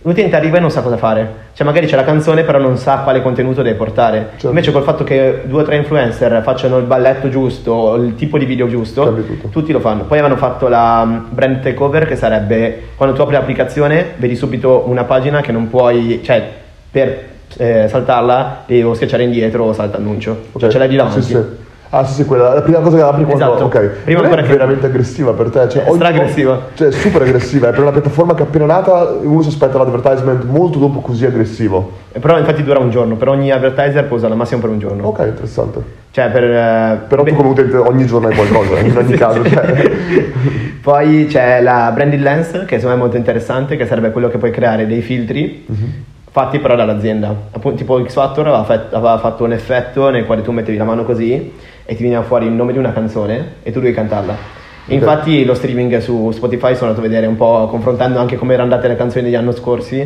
[0.04, 1.28] l'utente arriva e non sa cosa fare.
[1.54, 4.28] Cioè magari c'è la canzone però non sa quale contenuto deve portare.
[4.34, 4.50] Certo.
[4.50, 8.38] Invece col fatto che due o tre influencer facciano il balletto giusto, o il tipo
[8.38, 10.04] di video giusto, tutti lo fanno.
[10.04, 14.84] Poi avevano fatto la um, brand takeover che sarebbe quando tu apri l'applicazione vedi subito
[14.86, 16.48] una pagina che non puoi, cioè
[16.92, 17.24] per
[17.58, 20.44] eh, saltarla devo schiacciare indietro o salta annuncio.
[20.52, 20.60] Ok.
[20.60, 21.22] Cioè ce l'hai di davanti.
[21.24, 21.44] Sì, sì.
[21.90, 23.46] Ah sì, sì, quella, la prima cosa che apri quando...
[23.46, 23.64] Esatto.
[23.66, 25.70] Ok, Prima non è che- veramente aggressiva per te?
[25.70, 26.60] Cioè, È ogni- stra-aggressiva.
[26.74, 30.44] Cioè, super aggressiva, è per una piattaforma che è appena nata uno si aspetta l'advertisement
[30.44, 31.92] molto dopo così aggressivo.
[32.12, 34.80] Eh, Però infatti dura un giorno, per ogni advertiser può usare al massimo per un
[34.80, 35.08] giorno.
[35.08, 35.84] Ok, interessante.
[36.12, 36.44] Cioè per...
[36.44, 39.44] eh, Però beh, tu come utente ogni giorno hai qualcosa, in ogni caso.
[39.48, 39.92] Cioè.
[40.82, 44.38] Poi c'è la branded lens, che secondo me è molto interessante, che sarebbe quello che
[44.38, 45.92] puoi creare dei filtri Mhm.
[46.30, 47.34] fatti però dall'azienda.
[47.52, 51.52] Appunto, tipo X Factor aveva fatto un effetto nel quale tu mettevi la mano così
[51.86, 54.36] e ti veniva fuori il nome di una canzone e tu dovevi cantarla.
[54.88, 58.70] Infatti lo streaming su Spotify sono andato a vedere un po' confrontando anche come erano
[58.72, 60.00] andate le canzoni degli anni scorsi,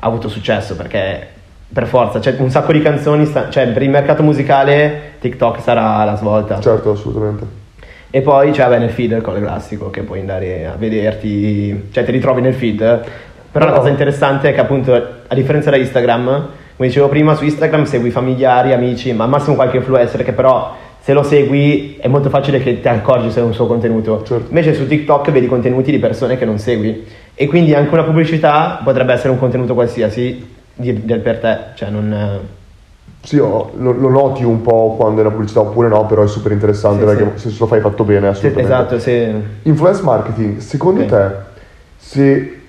[0.00, 1.26] ha avuto successo perché
[1.70, 6.02] per forza, c'è un sacco di canzoni, sta- cioè per il mercato musicale TikTok sarà
[6.04, 6.60] la svolta.
[6.60, 7.44] Certo, assolutamente.
[8.10, 12.04] E poi c'è vabbè, nel feed il call classico che puoi andare a vederti, cioè
[12.04, 12.76] ti ritrovi nel feed.
[13.52, 13.76] Però la No.
[13.78, 14.94] cosa interessante è che appunto
[15.26, 16.24] a differenza da Instagram,
[16.76, 20.74] come dicevo prima, su Instagram segui familiari, amici, ma al massimo qualche influencer che però
[21.00, 24.22] se lo segui è molto facile che ti accorgi se è un suo contenuto.
[24.24, 24.46] Certo.
[24.48, 28.80] Invece su TikTok vedi contenuti di persone che non segui e quindi anche una pubblicità
[28.84, 32.40] potrebbe essere un contenuto qualsiasi di- del per te, cioè non...
[33.20, 36.52] Sì, lo, lo noti un po' quando è una pubblicità oppure no, però è super
[36.52, 37.50] interessante Sì, perché sì.
[37.50, 38.72] se lo fai fatto bene, assolutamente.
[38.72, 39.34] esatto, se...
[39.62, 41.06] Influence marketing, secondo Ok.
[41.08, 41.30] te,
[41.96, 42.60] se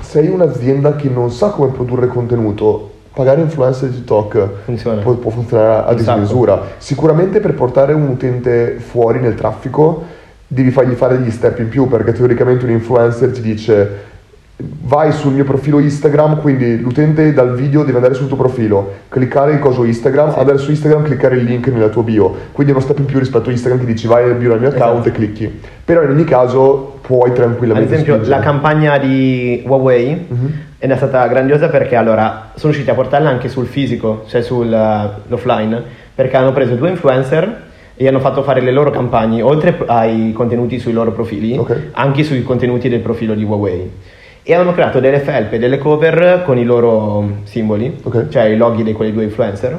[0.00, 5.00] sei un'azienda che non sa come produrre contenuto, pagare influencer di TikTok Funziona.
[5.00, 6.60] può, può funzionare a dismisura.
[6.78, 10.02] Sicuramente per portare un utente fuori nel traffico
[10.46, 14.12] devi fargli fare degli step in più perché teoricamente un influencer ti dice
[14.56, 19.52] vai sul mio profilo Instagram, quindi l'utente dal video deve andare sul tuo profilo, cliccare
[19.54, 22.32] il coso Instagram, andare su Instagram, cliccare il link nella tua bio.
[22.52, 24.60] Quindi è uno step in più rispetto a Instagram che dici vai nel bio del
[24.60, 25.08] mio account Esatto.
[25.08, 25.60] e clicchi.
[25.84, 28.38] Però in ogni caso puoi Ad tranquillamente esempio, spingere.
[28.38, 30.26] la campagna di Huawei
[30.86, 30.92] Mhm.
[30.92, 35.82] è stata grandiosa perché allora sono riusciti a portarla anche sul fisico, cioè sull'offline,
[36.14, 37.62] perché hanno preso due influencer
[37.96, 41.90] e hanno fatto fare le loro campagne, oltre ai contenuti sui loro profili, Ok.
[41.92, 43.90] anche sui contenuti del profilo di Huawei.
[44.42, 48.28] E hanno creato delle felpe, delle cover con i loro simboli, Ok.
[48.28, 49.78] cioè i loghi di quei due influencer,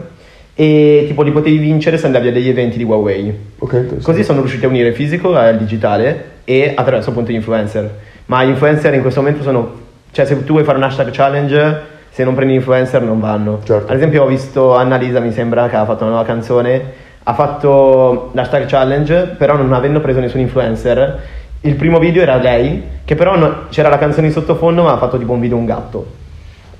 [0.55, 3.37] e tipo li potevi vincere se andavi a degli eventi di Huawei.
[3.59, 4.03] Ok, interessante.
[4.03, 7.93] Così sono riusciti a unire il fisico al digitale e attraverso appunto gli influencer.
[8.27, 9.71] Ma gli influencer in questo momento sono,
[10.15, 13.59] cioè se tu vuoi fare un hashtag challenge, se non prendi influencer non vanno.
[13.65, 13.91] Certo.
[13.91, 16.81] Ad esempio ho visto Annalisa, mi sembra, che ha fatto una nuova canzone,
[17.21, 21.19] ha fatto l'hashtag challenge, però non avendo preso nessun influencer,
[21.59, 24.97] il primo video era lei, che però no- c'era la canzone in sottofondo, ma ha
[24.97, 26.05] fatto tipo un video un gatto.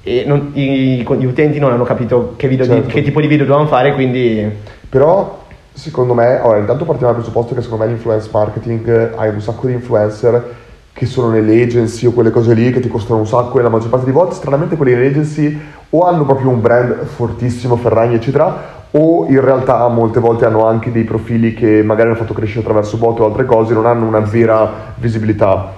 [0.02, 2.88] E non- i- gli utenti non hanno capito che, video di- Certo.
[2.88, 4.50] che tipo di video dovevano fare, quindi...
[4.88, 9.42] Però secondo me, ora intanto partiamo dal presupposto che secondo me l'influence marketing hai un
[9.42, 10.64] sacco di influencer
[10.96, 13.68] che sono nelle agency o quelle cose lì che ti costano un sacco e la
[13.68, 18.16] maggior parte di volte stranamente quelli nelle agency o hanno proprio un brand fortissimo, Ferragni
[18.16, 22.62] eccetera o in realtà molte volte hanno anche dei profili che magari hanno fatto crescere
[22.62, 25.74] attraverso bot o altre cose, non hanno una vera visibilità.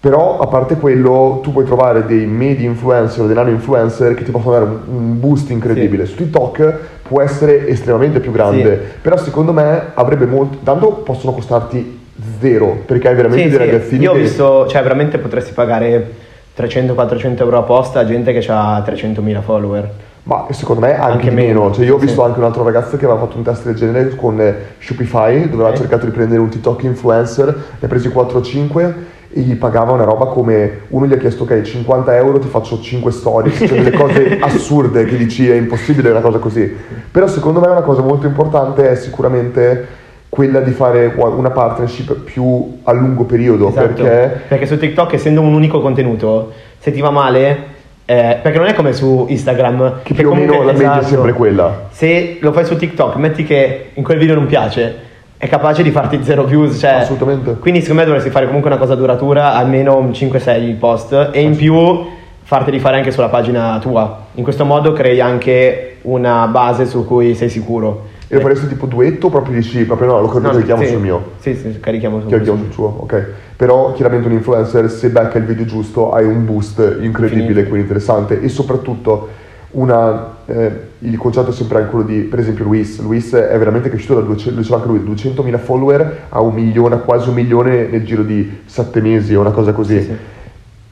[0.00, 4.24] Però a parte quello, tu puoi trovare dei media influencer o dei nano influencer che
[4.24, 6.06] ti possono dare un, un boost incredibile.
[6.06, 10.58] Su TikTok può essere estremamente più grande, però secondo me avrebbe molto.
[10.62, 12.00] Tanto possono costarti
[12.40, 14.02] zero perché hai veramente Sì, dei sì, ragazzini.
[14.04, 16.10] Io ho che- visto, cioè veramente potresti pagare
[16.56, 19.90] 300-400 euro a posta a gente che ha 300.000 follower.
[20.24, 21.62] Ma secondo me anche, Anche meno.
[21.62, 22.04] meno, Cioè, io ho sì.
[22.06, 25.48] visto anche un altro ragazzo che aveva fatto un test del genere con eh, Shopify,
[25.48, 28.94] dove aveva cercato di prendere un TikTok influencer, ne ha presi 4 o 5
[29.34, 32.78] e gli pagava una roba come uno gli ha chiesto ok 50 euro ti faccio
[32.78, 36.70] 5 stories cioè delle cose assurde che dici è impossibile una cosa così
[37.10, 39.86] però secondo me una cosa molto importante è sicuramente
[40.34, 44.02] quella di fare una partnership più a lungo periodo Esatto.
[44.48, 47.64] perché su TikTok, essendo un unico contenuto, se ti va male,
[48.06, 51.06] eh, perché non è come su Instagram, che più o meno la media è esatto,
[51.06, 54.94] sempre quella Se lo fai su TikTok, metti che in quel video non piace,
[55.36, 56.78] è capace di farti zero views.
[56.78, 57.56] Cioè, Assolutamente.
[57.58, 61.54] Quindi secondo me dovresti fare comunque una cosa duratura, almeno un 5-6 post, e in
[61.56, 62.06] più
[62.42, 64.28] farteli fare anche sulla pagina tua.
[64.36, 68.11] In questo modo crei anche una base su cui sei sicuro.
[68.32, 70.88] E lo faresti tipo duetto o proprio dici proprio no lo No, carichiamo sì.
[70.88, 73.26] sul mio Sì, sì, carichiamo sul Chiariamo sul suo, ok.
[73.56, 77.68] Però chiaramente un influencer, se becca il video giusto, hai un boost incredibile, Infinito.
[77.68, 78.40] quindi interessante.
[78.40, 79.28] E soprattutto
[79.72, 80.70] una, eh,
[81.00, 83.00] il concetto è sempre anche quello di, per esempio, Luis.
[83.02, 86.94] Luis è veramente cresciuto da 200, lo diceva anche lui, 200.000 follower a un milione,
[86.94, 89.98] a quasi un milione nel giro di 7 mesi o una cosa così.
[90.00, 90.16] Sì, sì.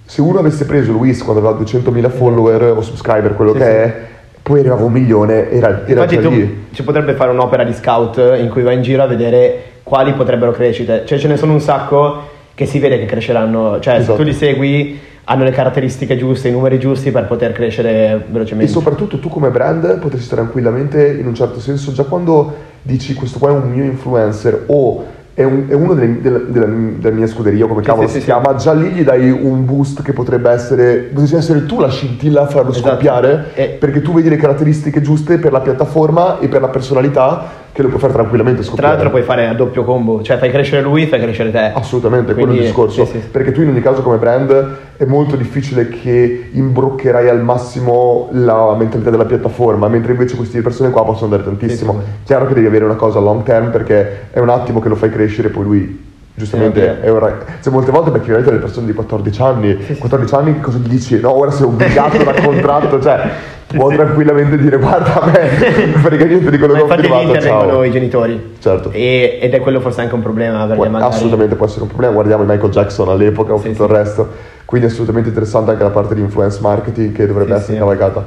[0.05, 3.97] Se uno avesse preso Luis quando aveva 200.000 follower o subscriber, quello che è,
[4.51, 8.49] poi arrivava un milione, era, era Infatti tu ci potrebbe fare un'opera di scout in
[8.49, 11.05] cui vai in giro a vedere quali potrebbero crescere.
[11.07, 12.23] Cioè ce ne sono un sacco
[12.53, 13.79] che si vede che cresceranno.
[13.79, 14.17] Cioè Esatto.
[14.17, 18.21] se tu li segui hanno le caratteristiche giuste, i numeri giusti per poter crescere E
[18.27, 18.73] velocemente.
[18.73, 23.51] soprattutto tu come brand potresti tranquillamente, in un certo senso, già quando dici questo qua
[23.51, 25.05] è un mio influencer o
[25.41, 28.19] è, un- è uno delle, della, della- della mia scuderia, come Sì, cavolo sì, si
[28.21, 31.89] sì, chiama, già lì gli dai un boost che potrebbe essere, potresti essere tu la
[31.89, 32.89] scintilla a farlo Esatto.
[32.89, 37.60] scoppiare, E- perché tu vedi le caratteristiche giuste per la piattaforma e per la personalità
[37.73, 38.93] che lo puoi fare tranquillamente Tra scoppiare.
[38.95, 41.71] l'altro puoi fare a doppio combo, cioè fai crescere lui, fai crescere te.
[41.75, 43.05] Assolutamente, quello è il Quindi, discorso.
[43.05, 43.27] sì, sì.
[43.31, 48.75] Perché tu in ogni caso come brand è molto difficile che imbroccherai al massimo la
[48.77, 51.93] mentalità della piattaforma, mentre invece queste persone qua possono andare tantissimo.
[52.01, 52.11] Sì.
[52.25, 54.97] Chiaro che devi avere una cosa a long term perché è un attimo che lo
[54.97, 56.09] fai crescere e poi lui
[56.41, 57.01] giustamente ok.
[57.01, 59.99] è rag- cioè molte volte becchi veramente delle persone di 14 anni, Sì, sì.
[60.01, 61.21] 14 anni cosa gli dici?
[61.21, 63.29] No, ora sei obbligato da contratto, cioè
[63.67, 65.49] può tranquillamente dire guarda a me,
[65.93, 68.55] non frega niente di quello che ho infatti lì firmato, intervengono i genitori.
[68.59, 68.91] Certo.
[68.91, 71.13] E- ed è quello forse anche un problema perché magari...
[71.13, 73.91] assolutamente può essere un problema, guardiamo i Michael Jackson all'epoca o Sì, tutto sì.
[73.91, 74.29] il resto,
[74.65, 78.25] quindi è assolutamente interessante anche la parte di influence marketing che dovrebbe Sì, essere cavalcata.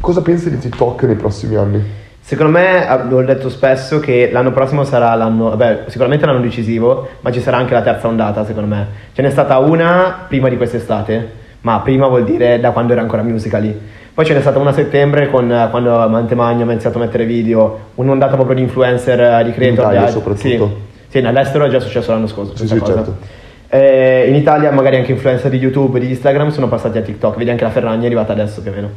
[0.00, 1.84] Cosa pensi di TikTok nei prossimi anni?
[2.22, 7.32] Secondo me, l'ho detto spesso, che l'anno prossimo sarà l'anno, vabbè, sicuramente l'anno decisivo, ma
[7.32, 8.86] ci sarà anche la terza ondata, secondo me.
[9.12, 11.30] Ce n'è stata una prima di quest'estate,
[11.62, 13.80] ma prima vuol dire da quando era ancora Musical.ly.
[14.14, 17.24] Poi ce n'è stata una a settembre con, eh, quando Mantemagno ha iniziato a mettere
[17.24, 19.84] video, un'ondata proprio di influencer, eh, di creator.
[19.84, 20.78] Italia di- soprattutto.
[21.08, 22.56] Sì, sì, all'estero è già successo l'anno scorso.
[22.56, 22.94] Sì, sì, cosa.
[22.94, 23.16] certo.
[23.68, 27.36] Eh, in Italia magari anche influencer di YouTube e di Instagram sono passati a TikTok,
[27.36, 28.88] vedi anche la Ferragni è arrivata adesso più o meno.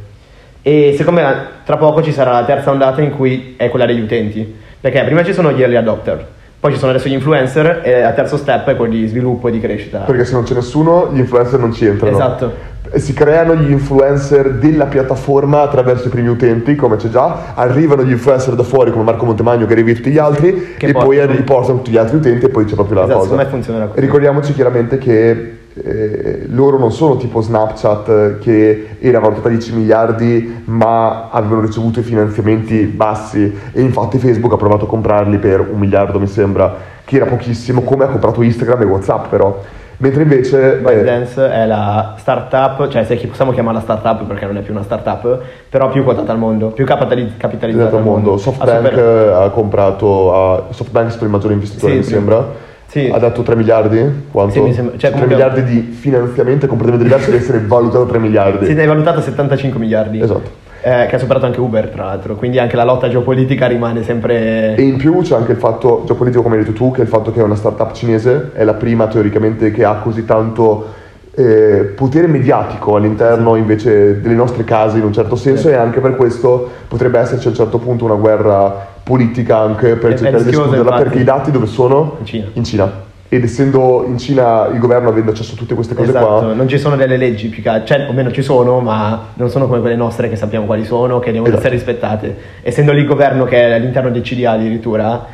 [0.66, 4.00] E secondo me tra poco ci sarà la terza ondata in cui è quella degli
[4.00, 6.26] utenti, perché prima ci sono gli early adopter,
[6.58, 9.50] poi ci sono adesso gli influencer e il terzo step è quello di sviluppo e
[9.50, 9.98] di crescita.
[9.98, 12.16] Perché se non c'è nessuno, gli influencer non ci entrano.
[12.16, 12.52] Esatto.
[12.96, 18.10] Si creano gli influencer della piattaforma attraverso i primi utenti, come c'è già, arrivano gli
[18.12, 21.32] influencer da fuori come Marco Montemagno che arriva tutti gli altri Che e poi portano-
[21.32, 23.46] arri- portano tutti gli altri utenti e poi c'è proprio la Esatto, cosa.
[23.46, 24.00] funzionerà così.
[24.00, 29.74] Ricordiamoci chiaramente che eh, loro non sono tipo Snapchat eh, che era valutata a 10
[29.74, 35.66] miliardi ma avevano ricevuto i finanziamenti bassi e infatti Facebook ha provato a comprarli per
[35.72, 39.60] un miliardo mi sembra che era pochissimo come ha comprato Instagram e Whatsapp però
[40.04, 44.60] mentre invece eh, ByteDance è la startup, cioè se possiamo chiamarla startup perché non è
[44.60, 45.38] più una startup,
[45.70, 48.42] però più quotata al mondo, più capitali- capitalizzata esatto, al mondo mondo.
[48.42, 52.04] SoftBank Ha super- eh, ha comprato a- SoftBank è stato il maggiore investitore Sì, mi
[52.04, 52.10] sì.
[52.10, 52.46] sembra
[52.86, 53.10] Sì.
[53.12, 54.52] ha dato 3 miliardi quanto?
[54.52, 58.04] Sì, mi sembra- cioè, 3 comunque- miliardi di finanziamento è completamente diverso da essere valutato
[58.04, 60.20] 3 miliardi Si è valutata a 75 miliardi.
[60.20, 60.62] Esatto.
[60.84, 62.34] Eh, che ha superato anche Uber, tra l'altro.
[62.36, 64.74] Quindi anche la lotta geopolitica rimane sempre.
[64.74, 67.08] E in più c'è anche il fatto geopolitico, come hai detto tu, che è il
[67.08, 71.02] fatto che è una startup cinese, è la prima teoricamente che ha così tanto
[71.36, 75.74] eh, potere mediatico all'interno invece delle nostre case in un certo senso Sì.
[75.74, 80.12] e anche per questo potrebbe esserci a un certo punto una guerra politica anche per
[80.12, 82.16] È- cercare di escluderla perché i dati dove sono?
[82.20, 82.46] In Cina.
[82.52, 82.92] In Cina.
[83.34, 86.68] Ed essendo in Cina il governo avendo accesso a tutte queste cose Esatto, qua, non
[86.68, 89.80] ci sono delle leggi più che cioè, o meno ci sono, ma non sono come
[89.80, 91.66] quelle nostre che sappiamo quali sono, che devono Esatto.
[91.66, 92.36] essere rispettate.
[92.62, 95.26] Essendo lì il governo che è all'interno del CDA addirittura,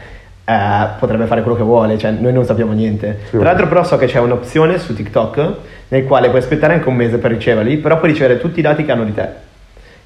[0.46, 3.18] eh, potrebbe fare quello che vuole, cioè noi non sappiamo niente.
[3.24, 3.36] Sì.
[3.36, 5.52] Tra l'altro però so che c'è un'opzione su TikTok
[5.88, 8.82] nel quale puoi aspettare anche un mese per riceverli, però puoi ricevere tutti i dati
[8.82, 9.28] che hanno di te.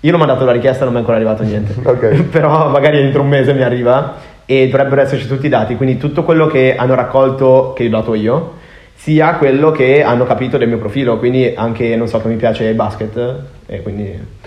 [0.01, 1.75] Io l'ho mandato la richiesta non mi è ancora arrivato niente.
[1.89, 2.23] Ok.
[2.29, 6.23] però magari entro un mese mi arriva e dovrebbero esserci tutti i dati, quindi tutto
[6.25, 8.53] quello che hanno raccolto, che ho dato io,
[8.95, 12.65] sia quello che hanno capito del mio profilo, quindi anche, non so, che mi piace
[12.65, 13.35] il basket,
[13.67, 14.43] e quindi...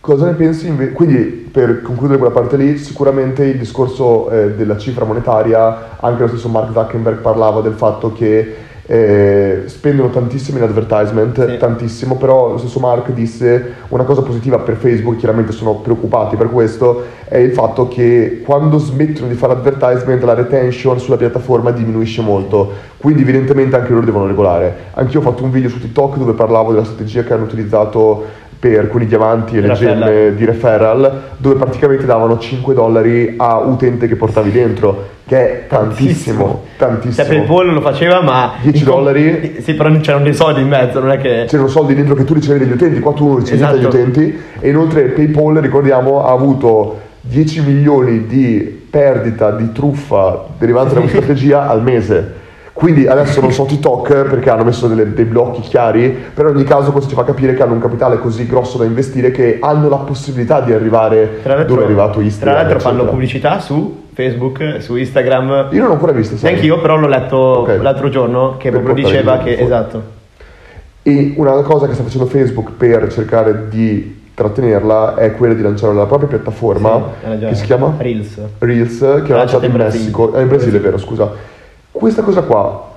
[0.00, 0.92] Cosa ne pensi invece?
[0.92, 6.28] Quindi per concludere quella parte lì, sicuramente il discorso eh, della cifra monetaria, anche lo
[6.28, 8.54] stesso Mark Zuckerberg parlava del fatto che
[8.92, 11.56] eh, spendono tantissimo in advertisement, Sì.
[11.58, 16.50] tantissimo, però lo stesso Mark disse una cosa positiva per Facebook, chiaramente sono preoccupati per
[16.50, 22.20] questo, è il fatto che quando smettono di fare advertisement la retention sulla piattaforma diminuisce
[22.20, 24.74] molto, quindi evidentemente anche loro devono regolare.
[24.94, 28.24] Anch'io ho fatto un video su TikTok dove parlavo della strategia che hanno utilizzato
[28.60, 33.56] per con i diamanti e le gemme di referral dove praticamente davano 5 dollari a
[33.58, 37.26] utente che portavi dentro che è tantissimo tantissimo.
[37.26, 38.54] Cioè PayPal lo faceva, ma...
[38.60, 39.56] 10 in com- dollari?
[39.60, 41.46] Sì, però c'erano dei soldi in mezzo, non è che...
[41.48, 43.76] c'erano soldi dentro che tu ricevi dagli utenti qua tu non ricevi Esatto.
[43.76, 44.38] dagli utenti.
[44.58, 51.20] E inoltre PayPal ricordiamo ha avuto 10 milioni di perdita di truffa derivante da questa
[51.20, 52.38] strategia al mese
[52.80, 56.64] quindi adesso non so TikTok perché hanno messo delle- dei blocchi chiari, però in ogni
[56.64, 59.90] caso questo ci fa capire che hanno un capitale così grosso da investire che hanno
[59.90, 62.54] la possibilità di arrivare dove è arrivato Instagram.
[62.54, 63.10] Tra l'altro fanno eccetera.
[63.12, 65.68] pubblicità su Facebook, su Instagram.
[65.72, 66.50] Io non ho ancora visto, sai.
[66.52, 67.78] Neanche io, però l'ho letto Ok.
[67.82, 69.50] l'altro giorno che Per proprio diceva che...
[69.56, 69.62] fuori.
[69.62, 70.02] Esatto.
[71.02, 75.92] E una cosa che sta facendo Facebook per cercare di trattenerla è quella di lanciare
[75.92, 78.38] la propria piattaforma Sì, che si chiama Reels.
[78.58, 79.98] Reels, che ha Lanciata lanciato in in Brasile.
[80.04, 81.30] Messico, eh, in Brasile è vero, scusa.
[81.92, 82.88] Questa cosa qua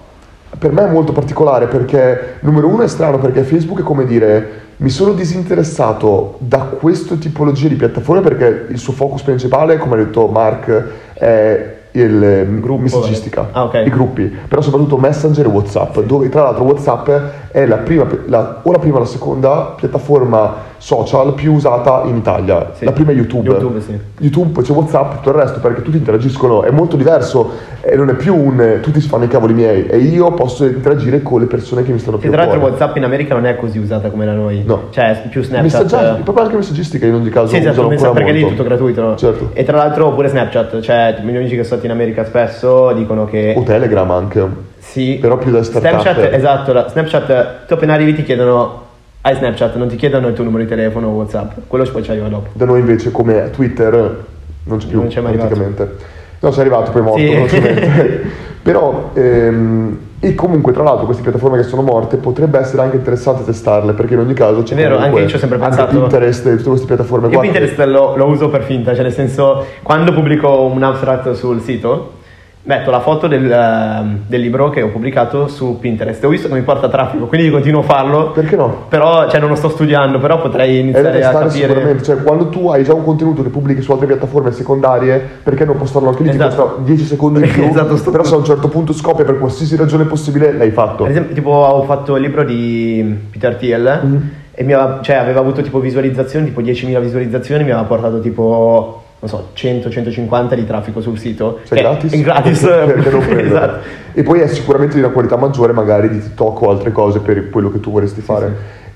[0.58, 4.62] per me è molto particolare perché, numero uno, è strano perché Facebook è come dire
[4.78, 9.98] mi sono disinteressato da questa tipologia di piattaforme perché il suo focus principale, come ha
[9.98, 10.84] detto Mark,
[11.14, 13.84] è il ehm, Gruppo, messaggistica, ah, ok.
[13.86, 17.10] i gruppi, però soprattutto Messenger e Whatsapp, dove tra l'altro Whatsapp
[17.52, 22.18] è la prima, la- o la prima o la seconda piattaforma social più usata in
[22.18, 22.72] Italia.
[22.74, 22.84] Sì.
[22.84, 23.48] La prima è YouTube.
[23.50, 23.98] YouTube, sì.
[24.20, 28.10] YouTube, poi c'è Whatsapp, tutto il resto, perché tutti interagiscono, è molto diverso e non
[28.10, 31.46] è più un tutti si fanno i cavoli miei e io posso interagire con le
[31.46, 32.60] persone che mi stanno più tra l'altro.
[32.60, 34.64] WhatsApp in America non è così usata come da noi.
[34.66, 34.88] No.
[34.90, 35.64] Cioè, più Snapchat.
[35.84, 38.56] Messaggiati, proprio anche messaggistica in ogni caso Sì, esatto, ancora perché lì è molto.
[38.58, 39.16] tutto gratuito.
[39.16, 39.50] Certo.
[39.54, 42.92] E tra l'altro pure Snapchat, cioè i miei amici che sono stati in America spesso
[42.92, 44.46] dicono che O Telegram anche.
[44.80, 46.02] sì, però più da startup.
[46.02, 48.82] Snapchat, esatto, la- Snapchat, tu appena arrivi ti chiedono
[49.26, 52.28] hai Snapchat, non ti chiedono il tuo numero di telefono o WhatsApp, quello ci arriva
[52.28, 52.50] dopo.
[52.54, 54.26] Da noi invece come Twitter
[54.66, 55.54] non c'è più Non c'è mai arrivato.
[55.56, 55.96] praticamente.
[56.40, 58.20] No, c'è arrivato, poi è morto, Sì.
[58.64, 63.44] Però, ehm, e comunque tra l'altro queste piattaforme che sono morte potrebbe essere anche interessante
[63.46, 65.76] testarle perché in ogni caso c'è È vero, comunque anche io ci ho sempre anche
[65.78, 66.00] pensato.
[66.00, 67.40] Pinterest e tutte queste piattaforme Io.
[67.40, 72.22] Pinterest lo, lo uso per finta, cioè nel senso quando pubblico un abstract sul sito
[72.66, 76.54] metto la foto del, ehm, del libro che ho pubblicato su Pinterest ho visto che
[76.54, 78.32] mi porta traffico, quindi continuo a farlo.
[78.32, 78.86] Perché no?
[78.88, 81.68] Però, cioè non lo sto studiando, però potrei da iniziare a testare capire.
[81.68, 85.66] sicuramente, cioè quando tu hai già un contenuto che pubblichi su altre piattaforme secondarie, perché
[85.66, 86.30] non postarlo anche lì?
[86.30, 86.64] Ti Esatto.
[86.64, 89.38] costa 10 secondi in più, Esatto, sto- però se a un certo punto scopri per
[89.40, 91.04] qualsiasi ragione possibile, l'hai fatto.
[91.04, 94.30] Ad esempio, tipo, ho fatto il libro di Peter Thiel Mhm.
[94.54, 99.03] e mi aveva, cioè, aveva avuto tipo visualizzazioni, tipo 10.000 visualizzazioni, mi aveva portato tipo,
[99.24, 101.60] non so, 100-150 di traffico sul sito.
[101.66, 102.12] Cioè che gratis?
[102.12, 102.60] È gratis.
[102.62, 103.48] Perché non prendere?
[103.48, 103.88] esatto.
[104.12, 107.50] E poi è sicuramente di una qualità maggiore magari di TikTok o altre cose per
[107.50, 108.54] quello che tu vorresti fare.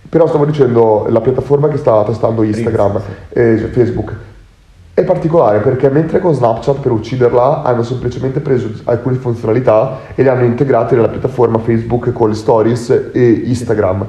[0.10, 3.00] Però stavo dicendo, la piattaforma che sta testando Instagram
[3.30, 4.16] e Facebook
[4.94, 10.30] è particolare perché mentre con Snapchat per ucciderla hanno semplicemente preso alcune funzionalità e le
[10.30, 14.06] hanno integrate nella piattaforma Facebook con le stories e Instagram.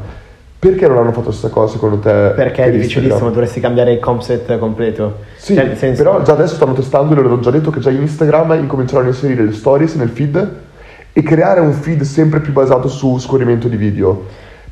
[0.60, 2.10] Perché non hanno fatto la stessa cosa secondo te?
[2.10, 3.32] Perché è per difficilissimo, Instagram?
[3.32, 5.18] dovresti cambiare il concept completo.
[5.36, 8.54] Sì, Cioè, senso- però già adesso stanno testando, e l'ho già detto che già Instagram
[8.54, 10.50] incominceranno a inserire le stories nel feed
[11.12, 14.24] e creare un feed sempre più basato su scorrimento di video.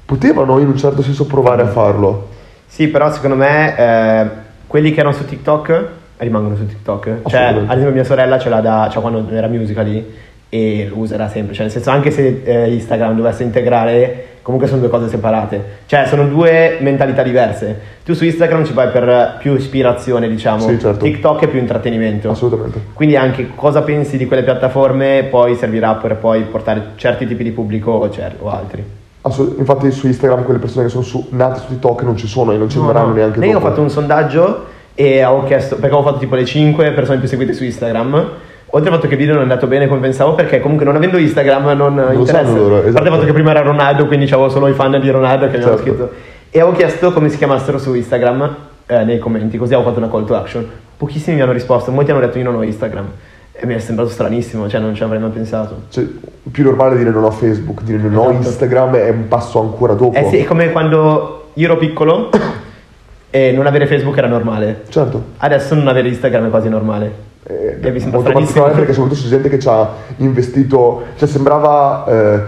[0.05, 2.29] Potevano in un certo senso provare a farlo.
[2.67, 4.27] Sì, però secondo me eh,
[4.67, 5.85] quelli che erano su TikTok
[6.19, 7.23] rimangono su TikTok.
[7.27, 10.15] Cioè, ad esempio mia sorella ce l'ha da cioè, quando era musical.ly
[10.49, 11.55] e lo userà sempre.
[11.55, 15.79] Cioè, nel senso, anche se eh, Instagram dovesse integrare, comunque sono due cose separate.
[15.87, 17.81] Cioè, sono due mentalità diverse.
[18.05, 20.61] Tu su Instagram ci vai per più ispirazione, diciamo.
[20.61, 21.05] Sì, certo.
[21.05, 22.31] TikTok è più intrattenimento.
[22.31, 22.81] Assolutamente.
[22.93, 27.51] Quindi anche cosa pensi di quelle piattaforme poi servirà per poi portare certi tipi di
[27.51, 28.85] pubblico o, cer- o altri.
[29.23, 32.53] Assolut- infatti su Instagram quelle persone che sono su- nate su TikTok non ci sono
[32.53, 33.15] e non ci No, rimarranno no.
[33.15, 36.93] neanche Io ho fatto un sondaggio e ho chiesto, perché ho fatto tipo le 5
[36.93, 38.29] persone più seguite su Instagram.
[38.77, 40.97] Oltre al fatto che il video non è andato bene come pensavo, perché comunque non
[40.97, 42.43] avendo Instagram non, lo interessa.
[42.43, 43.05] loro, A parte esatto.
[43.05, 45.63] il fatto che prima era Ronaldo, quindi avevo solo i fan di Ronaldo che mi
[45.63, 45.79] Certo.
[45.79, 46.11] scritto.
[46.51, 48.55] E avevo chiesto come si chiamassero su Instagram
[48.87, 50.69] eh, nei commenti, così avevo fatto una call to action.
[50.95, 53.07] Pochissimi mi hanno risposto, molti hanno detto io non ho Instagram.
[53.53, 55.85] E mi è sembrato stranissimo, cioè non ci avrei mai pensato.
[55.89, 56.05] Cioè,
[56.51, 58.47] più normale dire non ho Facebook, dire non ho Esatto.
[58.49, 60.19] Instagram è un passo ancora dopo.
[60.19, 62.29] Eh sì, è come quando io ero piccolo
[63.31, 64.83] e non avere Facebook era normale.
[64.91, 65.23] Certo.
[65.39, 67.25] Adesso non avere Instagram è quasi normale.
[67.49, 72.05] Eh, mi sembra molto particolare perché soprattutto c'è gente che ci ha investito, cioè sembrava
[72.09, 72.43] eh,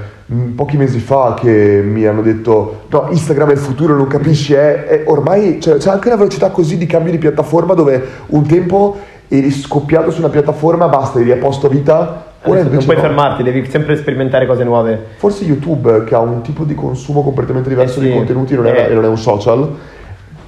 [0.56, 4.86] pochi mesi fa che mi hanno detto no Instagram è il futuro, non capisci, è,
[4.86, 8.96] è ormai cioè, c'è anche una velocità così di cambio di piattaforma dove un tempo
[9.28, 13.02] eri scoppiato su una piattaforma, basta, eri a posto vita, ora non puoi no.
[13.02, 14.98] fermarti, devi sempre sperimentare cose nuove.
[15.16, 18.66] Forse YouTube che ha un tipo di consumo completamente diverso Eh sì, di contenuti non
[18.66, 18.90] è, eh.
[18.90, 19.68] e non è un social,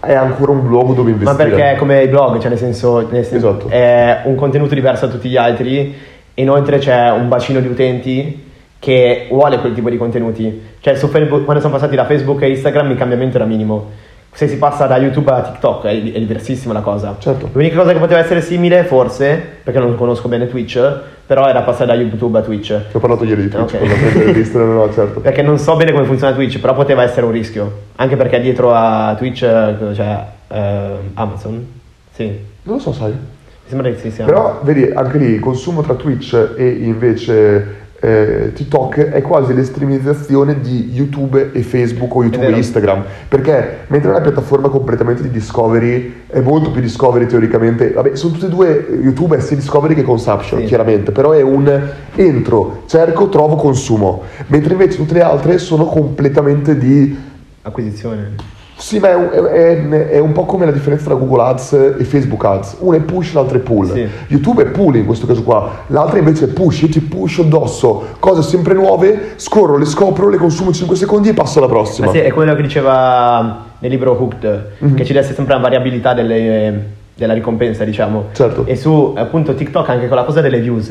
[0.00, 1.48] è ancora un luogo dove Ma investire.
[1.48, 3.68] perché è come i blog, cioè nel senso, nel senso Esatto.
[3.68, 5.94] è un contenuto diverso da tutti gli altri,
[6.34, 8.48] inoltre c'è un bacino di utenti
[8.78, 10.68] che vuole quel tipo di contenuti.
[10.80, 13.90] Cioè su Facebook, quando sono passati da Facebook e Instagram il cambiamento era minimo.
[14.32, 17.16] Se si passa da YouTube a TikTok è, è diversissima la cosa.
[17.18, 17.50] Certo.
[17.52, 20.80] L'unica cosa che poteva essere simile, forse, perché non conosco bene Twitch,
[21.30, 22.88] però era passare da YouTube a Twitch.
[22.90, 23.78] Ti ho parlato ieri di Twitch, Ok.
[23.78, 25.20] per la prendere no, certo.
[25.22, 27.72] Perché non so bene come funziona Twitch, però poteva essere un rischio.
[27.94, 31.64] Anche perché dietro a Twitch eh, c'è eh, Amazon.
[32.10, 33.12] Sì, mi Non lo so, sai.
[33.64, 34.24] sembra che sì sia.
[34.24, 40.60] Però vedi, anche lì il consumo tra Twitch e invece eh, TikTok è quasi l'estremizzazione
[40.60, 43.04] di YouTube e Facebook o YouTube e Instagram.
[43.28, 47.90] Perché mentre è una piattaforma completamente di discovery, è molto più discovery teoricamente.
[47.90, 50.66] Vabbè, sono tutte e due, YouTube è sia discovery che consumption, Sì.
[50.66, 51.80] chiaramente, però è un
[52.14, 54.22] entro, cerco, trovo, consumo.
[54.46, 57.28] Mentre invece tutte le altre sono completamente di
[57.62, 58.59] Acquisizione.
[58.80, 59.28] Sì, ma è un,
[59.92, 62.76] è- è un po' come la differenza tra Google Ads e Facebook Ads.
[62.80, 63.92] Uno è push, l'altro è pull.
[63.92, 64.08] Sì.
[64.28, 68.04] YouTube è pull in questo caso qua, l'altra invece è push, io ti push addosso,
[68.18, 72.06] cose sempre nuove, scorro, le scopro, le consumo in 5 secondi e passo alla prossima.
[72.06, 74.94] Ma sì, è quello che diceva nel libro Hooked, Mhm.
[74.94, 78.28] che ci desse sempre una variabilità delle- della ricompensa, diciamo.
[78.32, 78.64] Certo.
[78.64, 80.90] E su appunto TikTok anche con la cosa delle views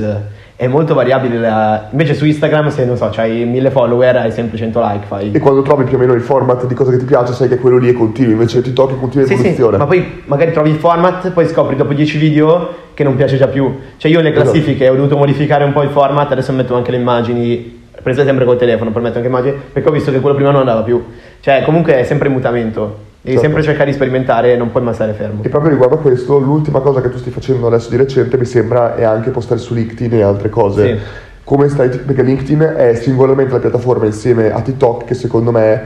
[0.55, 1.37] è molto variabile.
[1.39, 5.31] la- Invece su Instagram se non so, c'hai 1000 follower hai sempre 100 like, fai...
[5.31, 7.57] E quando trovi più o meno il format di cosa che ti piace, sai che
[7.57, 9.77] quello lì è continuo, invece TikTok è continua Sì, sì, evoluzione.
[9.77, 13.47] ma poi magari trovi il format, poi scopri dopo 10 video che non piace già
[13.47, 13.73] più.
[13.97, 14.51] Cioè io nelle Esatto.
[14.51, 18.45] classifiche ho dovuto modificare un po' il format, adesso metto anche le immagini, prese sempre
[18.45, 21.03] col telefono, poi metto anche immagini, perché ho visto che quello prima non andava più.
[21.39, 23.41] Cioè comunque è sempre in mutamento, devi Certo.
[23.41, 25.43] sempre cercare di sperimentare, non puoi mai stare fermo.
[25.43, 28.45] E proprio riguardo a questo, l'ultima cosa che tu stai facendo adesso di recente mi
[28.45, 30.97] sembra è anche postare su LinkedIn e altre cose.
[30.97, 31.03] Sì.
[31.43, 35.81] Come stai, perché LinkedIn è singolarmente la piattaforma insieme a TikTok che secondo me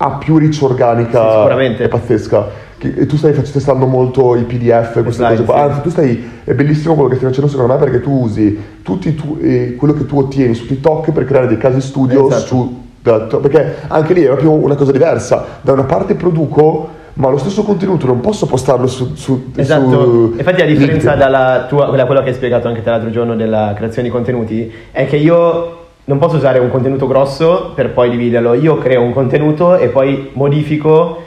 [0.00, 1.84] ha più reach organica Sì, sicuramente.
[1.84, 2.66] è pazzesca.
[2.78, 5.54] Che- e tu stai testando molto i PDF, queste slide, cose qua.
[5.56, 5.60] sì.
[5.62, 9.16] Anzi, tu stai, è bellissimo quello che stai facendo secondo me perché tu usi tutti
[9.16, 12.46] tu- eh, quello che tu ottieni su TikTok per creare dei casi studio Esatto.
[12.46, 12.82] su
[13.16, 15.44] da- perché anche lì è proprio una cosa diversa.
[15.60, 20.34] Da una parte produco, ma lo stesso contenuto non posso postarlo su, su Esatto, su
[20.36, 21.18] infatti la differenza LinkedIn.
[21.18, 24.72] dalla tua, da quello che hai spiegato anche te l'altro giorno della creazione di contenuti
[24.92, 29.12] è che io non posso usare un contenuto grosso per poi dividerlo, io creo un
[29.12, 31.18] contenuto e poi modifico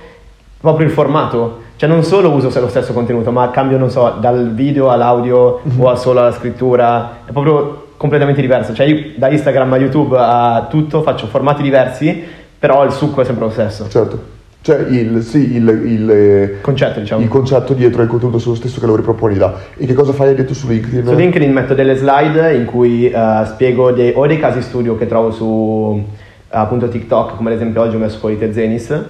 [0.60, 4.54] proprio il formato, cioè non solo uso lo stesso contenuto ma cambio non so dal
[4.54, 9.74] video all'audio o a solo alla scrittura, è proprio completamente diverso, cioè io da Instagram
[9.74, 12.24] a YouTube a tutto faccio formati diversi
[12.60, 14.24] però il succo è sempre lo stesso, Certo.
[14.62, 17.24] Cioè il, sì, il, il, eh, concetto diciamo.
[17.24, 19.52] il concetto dietro il contenuto è lo stesso che lo riproponi là.
[19.76, 21.08] E che cosa fai hai detto su LinkedIn?
[21.08, 25.08] Su LinkedIn metto delle slide in cui eh, spiego dei, o dei casi studio che
[25.08, 26.06] trovo su
[26.50, 29.04] appunto TikTok, come ad esempio oggi ho messo quelli di Zenis,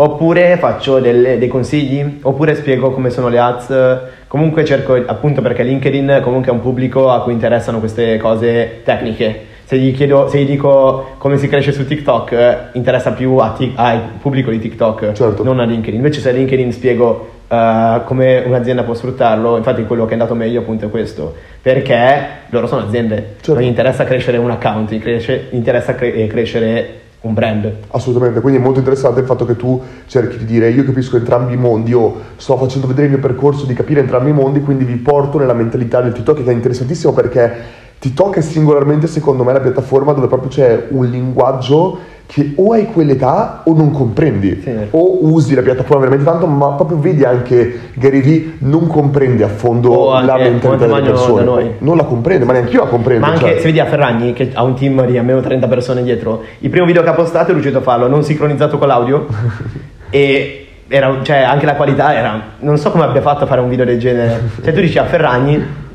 [0.00, 3.98] oppure faccio delle- dei consigli, oppure spiego come sono le ads.
[4.28, 9.46] Comunque cerco, appunto perché LinkedIn comunque è un pubblico a cui interessano queste cose tecniche.
[9.64, 13.72] Se gli, chiedo, se gli dico come si cresce su TikTok, eh, interessa più Tik-
[13.76, 15.42] al pubblico di TikTok, Certo.
[15.42, 15.96] non a LinkedIn.
[15.96, 20.34] Invece se a LinkedIn spiego eh, come un'azienda può sfruttarlo, infatti quello che è andato
[20.34, 23.54] meglio appunto è questo, perché loro sono aziende, Certo.
[23.54, 26.88] non gli interessa crescere un account, gli cresce- gli interessa cre- eh, crescere
[27.20, 27.72] un brand.
[27.90, 31.54] Assolutamente, quindi è molto interessante il fatto che tu cerchi di dire io capisco entrambi
[31.54, 34.84] i mondi, io sto facendo vedere il mio percorso di capire entrambi i mondi, quindi
[34.84, 39.52] vi porto nella mentalità del TikTok che è interessantissimo perché TikTok è singolarmente secondo me
[39.52, 44.70] la piattaforma dove proprio c'è un linguaggio che o hai quell'età o non comprendi, Sì.
[44.90, 49.48] o usi la piattaforma veramente tanto, ma proprio vedi anche Gary Vee non comprende a
[49.48, 53.24] fondo la mentalità delle persone, non la comprende, ma neanche io la comprendo.
[53.24, 53.56] Ma anche cioè.
[53.56, 56.84] se vedi a Ferragni che ha un team di almeno 30 persone dietro, il primo
[56.84, 59.26] video che ha postato è riuscito a farlo non sincronizzato con l'audio
[60.10, 63.70] e era, cioè, anche la qualità era non so come abbia fatto a fare un
[63.70, 64.50] video del genere.
[64.62, 65.86] Cioè tu dici a Ferragni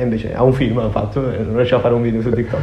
[0.00, 2.30] e invece ha un film ha fatto e non riesce a fare un video su
[2.32, 2.60] TikTok.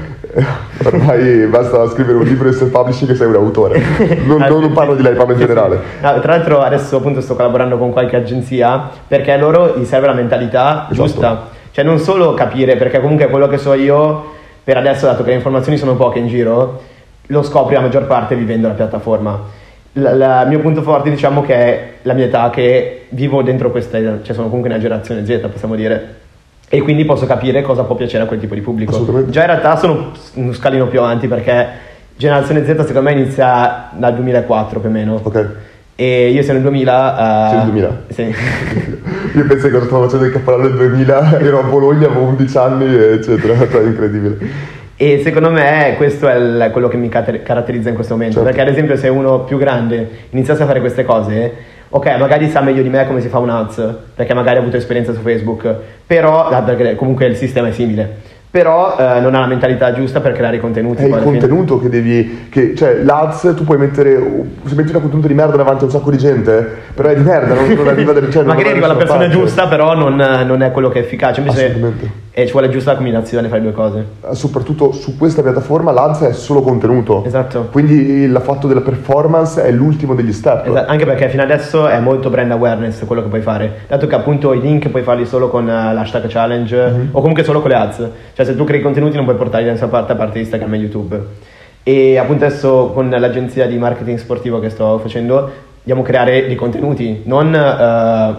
[0.85, 3.79] Ormai basta scrivere un libro e essere publishing che sei un autore.
[4.25, 5.79] Non, non- parlo di lei, parlo in generale.
[6.01, 10.07] No, tra l'altro adesso appunto sto collaborando con qualche agenzia perché a loro gli serve
[10.07, 10.93] la mentalità Esatto.
[10.93, 11.47] giusta.
[11.69, 14.33] Cioè non solo capire, perché comunque quello che so io,
[14.63, 16.81] per adesso dato che le informazioni sono poche in giro,
[17.27, 19.39] lo scopri la maggior parte vivendo la piattaforma.
[19.93, 24.33] Il mio punto forte diciamo che è la mia età, che vivo dentro questa, cioè
[24.33, 26.25] sono comunque una generazione Z possiamo dire.
[26.70, 29.26] E quindi posso capire cosa può piacere a quel tipo di pubblico.
[29.30, 31.65] Già in realtà sono uno scalino più avanti perché
[32.18, 35.20] generazione Z secondo me inizia dal 2004 più o meno.
[35.24, 35.49] Ok.
[35.95, 37.45] E io sono nel 2000.
[37.45, 38.01] eh, Sei nel 2000?
[38.09, 38.36] Sì.
[39.38, 42.95] Io penso che stavo facendo il capodanno del 2000, ero a Bologna, avevo 11 anni,
[42.95, 43.55] eccetera.
[43.68, 44.38] Cioè, incredibile.
[44.95, 48.36] e secondo me questo è il- quello che mi caratterizza in questo momento.
[48.36, 48.47] Certo.
[48.49, 51.53] Perché ad esempio se uno più grande iniziasse a fare queste cose,
[51.89, 54.77] ok, magari sa meglio di me come si fa un ads, perché magari ha avuto
[54.77, 55.75] esperienza su Facebook,
[56.05, 56.63] però, ah,
[56.95, 58.26] comunque il sistema è simile.
[58.49, 61.01] Però eh, non ha la mentalità giusta per creare i contenuti.
[61.03, 61.37] È il alla fine.
[61.37, 62.47] contenuto che devi.
[62.49, 64.15] Che, cioè, l'ADS tu puoi mettere.
[64.65, 67.23] Se metti un contenuto di merda davanti a un sacco di gente, però è di
[67.23, 69.33] merda, non, non arriva delle cioè, magari arriva la persona parte.
[69.33, 71.41] giusta, però non, non è quello che è efficace.
[71.41, 72.11] Invece Assolutamente.
[72.31, 74.05] e ci vuole giusta la combinazione fra le due cose.
[74.31, 77.25] Soprattutto su questa piattaforma l'ADS è solo contenuto.
[77.25, 77.67] Esatto.
[77.71, 80.67] Quindi il fatto della performance è l'ultimo degli step.
[80.67, 84.15] Esatto, anche perché fino adesso è molto brand awareness quello che puoi fare, dato che
[84.15, 87.09] appunto i link puoi farli solo con eh, l'hashtag challenge Mhm.
[87.11, 88.07] o comunque solo con le ads,
[88.38, 90.77] cioè se tu crei contenuti non puoi portarli da nessuna parte a parte Instagram e
[90.77, 91.19] YouTube.
[91.81, 96.53] E appunto adesso con l'agenzia di marketing sportivo che sto facendo, andiamo a creare dei
[96.55, 98.35] contenuti, non eh,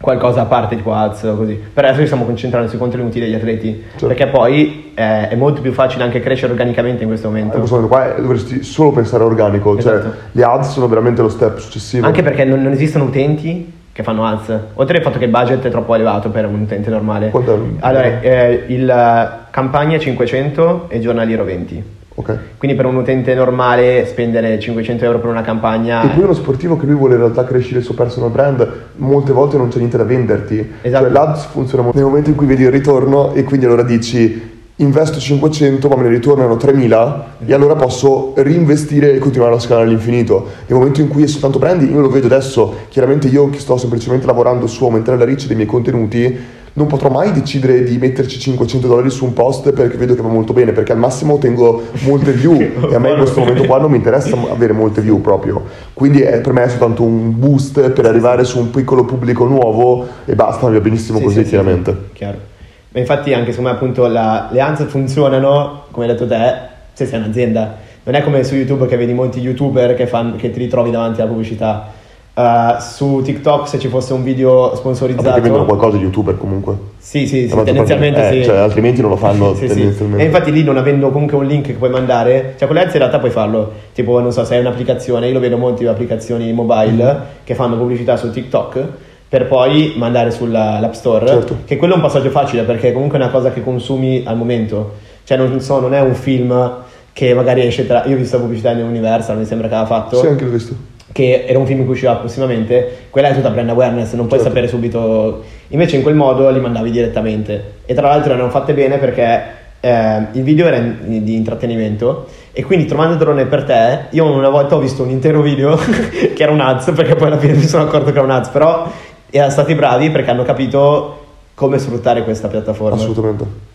[0.00, 1.60] qualcosa a parte tipo ads o così.
[1.74, 4.06] Per adesso ci stiamo concentrando sui contenuti degli atleti, Certo.
[4.06, 7.58] perché poi eh, è molto più facile anche crescere organicamente in questo In momento.
[7.58, 10.00] questo momento qua eh, dovresti solo pensare organico, Esatto.
[10.04, 12.06] cioè le ads sono veramente lo step successivo.
[12.06, 15.66] Anche perché non, non esistono utenti che fanno ads, oltre al fatto che il budget
[15.66, 17.30] è troppo elevato per un utente normale.
[17.30, 17.58] Quanto è?
[17.80, 21.82] Allora, eh, il eh, campagna 500 e giornaliero 20.
[22.14, 22.38] Ok.
[22.58, 26.02] Quindi per un utente normale spendere 500 euro per una campagna...
[26.02, 29.32] E poi uno sportivo che lui vuole in realtà crescere il suo personal brand, molte
[29.32, 30.74] volte non c'è niente da venderti.
[30.82, 31.02] Esatto.
[31.02, 34.47] Cioè l'ADS funziona molto nel momento in cui vedi il ritorno e quindi allora dici
[34.80, 39.86] investo 500 ma me ne ritornano 3000 e allora posso reinvestire e continuare a scalare
[39.86, 40.46] all'infinito.
[40.66, 43.76] Nel momento in cui è soltanto branding, io lo vedo adesso, chiaramente io che sto
[43.76, 48.38] semplicemente lavorando su aumentare la reach dei miei contenuti, non potrò mai decidere di metterci
[48.38, 51.82] 500 dollari su un post perché vedo che va molto bene, perché al massimo ottengo
[52.04, 52.54] molte view
[52.88, 55.60] e a me in questo momento qua non mi interessa avere molte view proprio.
[55.92, 60.06] Quindi è, per me è soltanto un boost per arrivare su un piccolo pubblico nuovo
[60.24, 61.90] e basta, va benissimo Sì, così sì, chiaramente.
[61.90, 62.47] sì, chiaro.
[62.90, 66.54] Ma infatti anche secondo me appunto la- le ads funzionano, come hai detto te,
[66.92, 67.76] se sei un'azienda.
[68.04, 71.20] Non è come su YouTube che vedi molti youtuber che, fan- che ti ritrovi davanti
[71.20, 71.96] alla pubblicità.
[72.38, 75.24] Uh, su TikTok se ci fosse un video Ma sponsorizzato...
[75.24, 76.74] perché vendono qualcosa gli youtuber comunque.
[76.98, 78.48] Sì, sì, sì, tendenzialmente parte- eh, sì.
[78.48, 79.74] cioè, altrimenti non lo fanno Sì, sì.
[79.74, 80.22] tendenzialmente.
[80.22, 82.92] E infatti lì non avendo comunque un link che puoi mandare, cioè con le ads
[82.92, 83.72] in realtà puoi farlo.
[83.92, 87.16] Tipo, non so, se hai un'applicazione, io lo vedo molte applicazioni mobile Mm-hmm.
[87.42, 88.84] che fanno pubblicità su TikTok
[89.28, 91.26] per poi mandare sull'App Store.
[91.26, 91.56] Certo.
[91.64, 94.94] Che quello è un passaggio facile perché comunque è una cosa che consumi al momento.
[95.24, 96.76] Cioè, non, so, non è un film
[97.12, 98.04] che magari esce tra.
[98.06, 100.50] Io ho visto la pubblicità in Universal, mi sembra che aveva fatto Sì, anche l'ho
[100.50, 100.74] visto.
[101.12, 104.54] che era un film che usciva prossimamente, quella è tutta brand awareness, non puoi Certo.
[104.54, 105.42] sapere subito.
[105.68, 107.72] Invece in quel modo li mandavi direttamente.
[107.84, 112.64] E tra l'altro erano fatte bene perché eh, il video era in- di intrattenimento e
[112.64, 115.76] quindi trovando il drone per te, io una volta ho visto un intero video
[116.34, 118.48] che era un ads, perché poi alla fine mi sono accorto che era un ads,
[118.48, 118.90] però
[119.30, 122.96] erano stati bravi perché hanno capito come sfruttare questa piattaforma.
[122.96, 123.66] Assolutamente.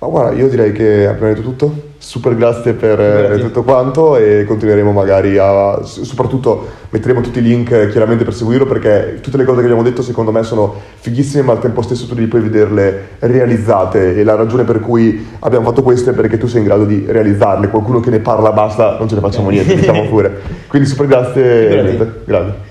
[0.00, 1.86] Ma guarda, io direi che abbiamo detto tutto.
[1.98, 3.40] Super grazie per eh, Grazie.
[3.46, 5.80] tutto quanto e continueremo magari a...
[5.82, 9.82] soprattutto metteremo tutti i link eh, chiaramente per seguirlo perché tutte le cose che abbiamo
[9.82, 14.22] detto secondo me sono fighissime ma al tempo stesso tu devi poi vederle realizzate e
[14.22, 17.68] la ragione per cui abbiamo fatto questo è perché tu sei in grado di realizzarle.
[17.68, 20.40] Qualcuno che ne parla basta, non ce ne facciamo niente, diciamo pure.
[20.68, 21.82] Quindi super grazie.
[21.82, 22.67] Niente, Grazie.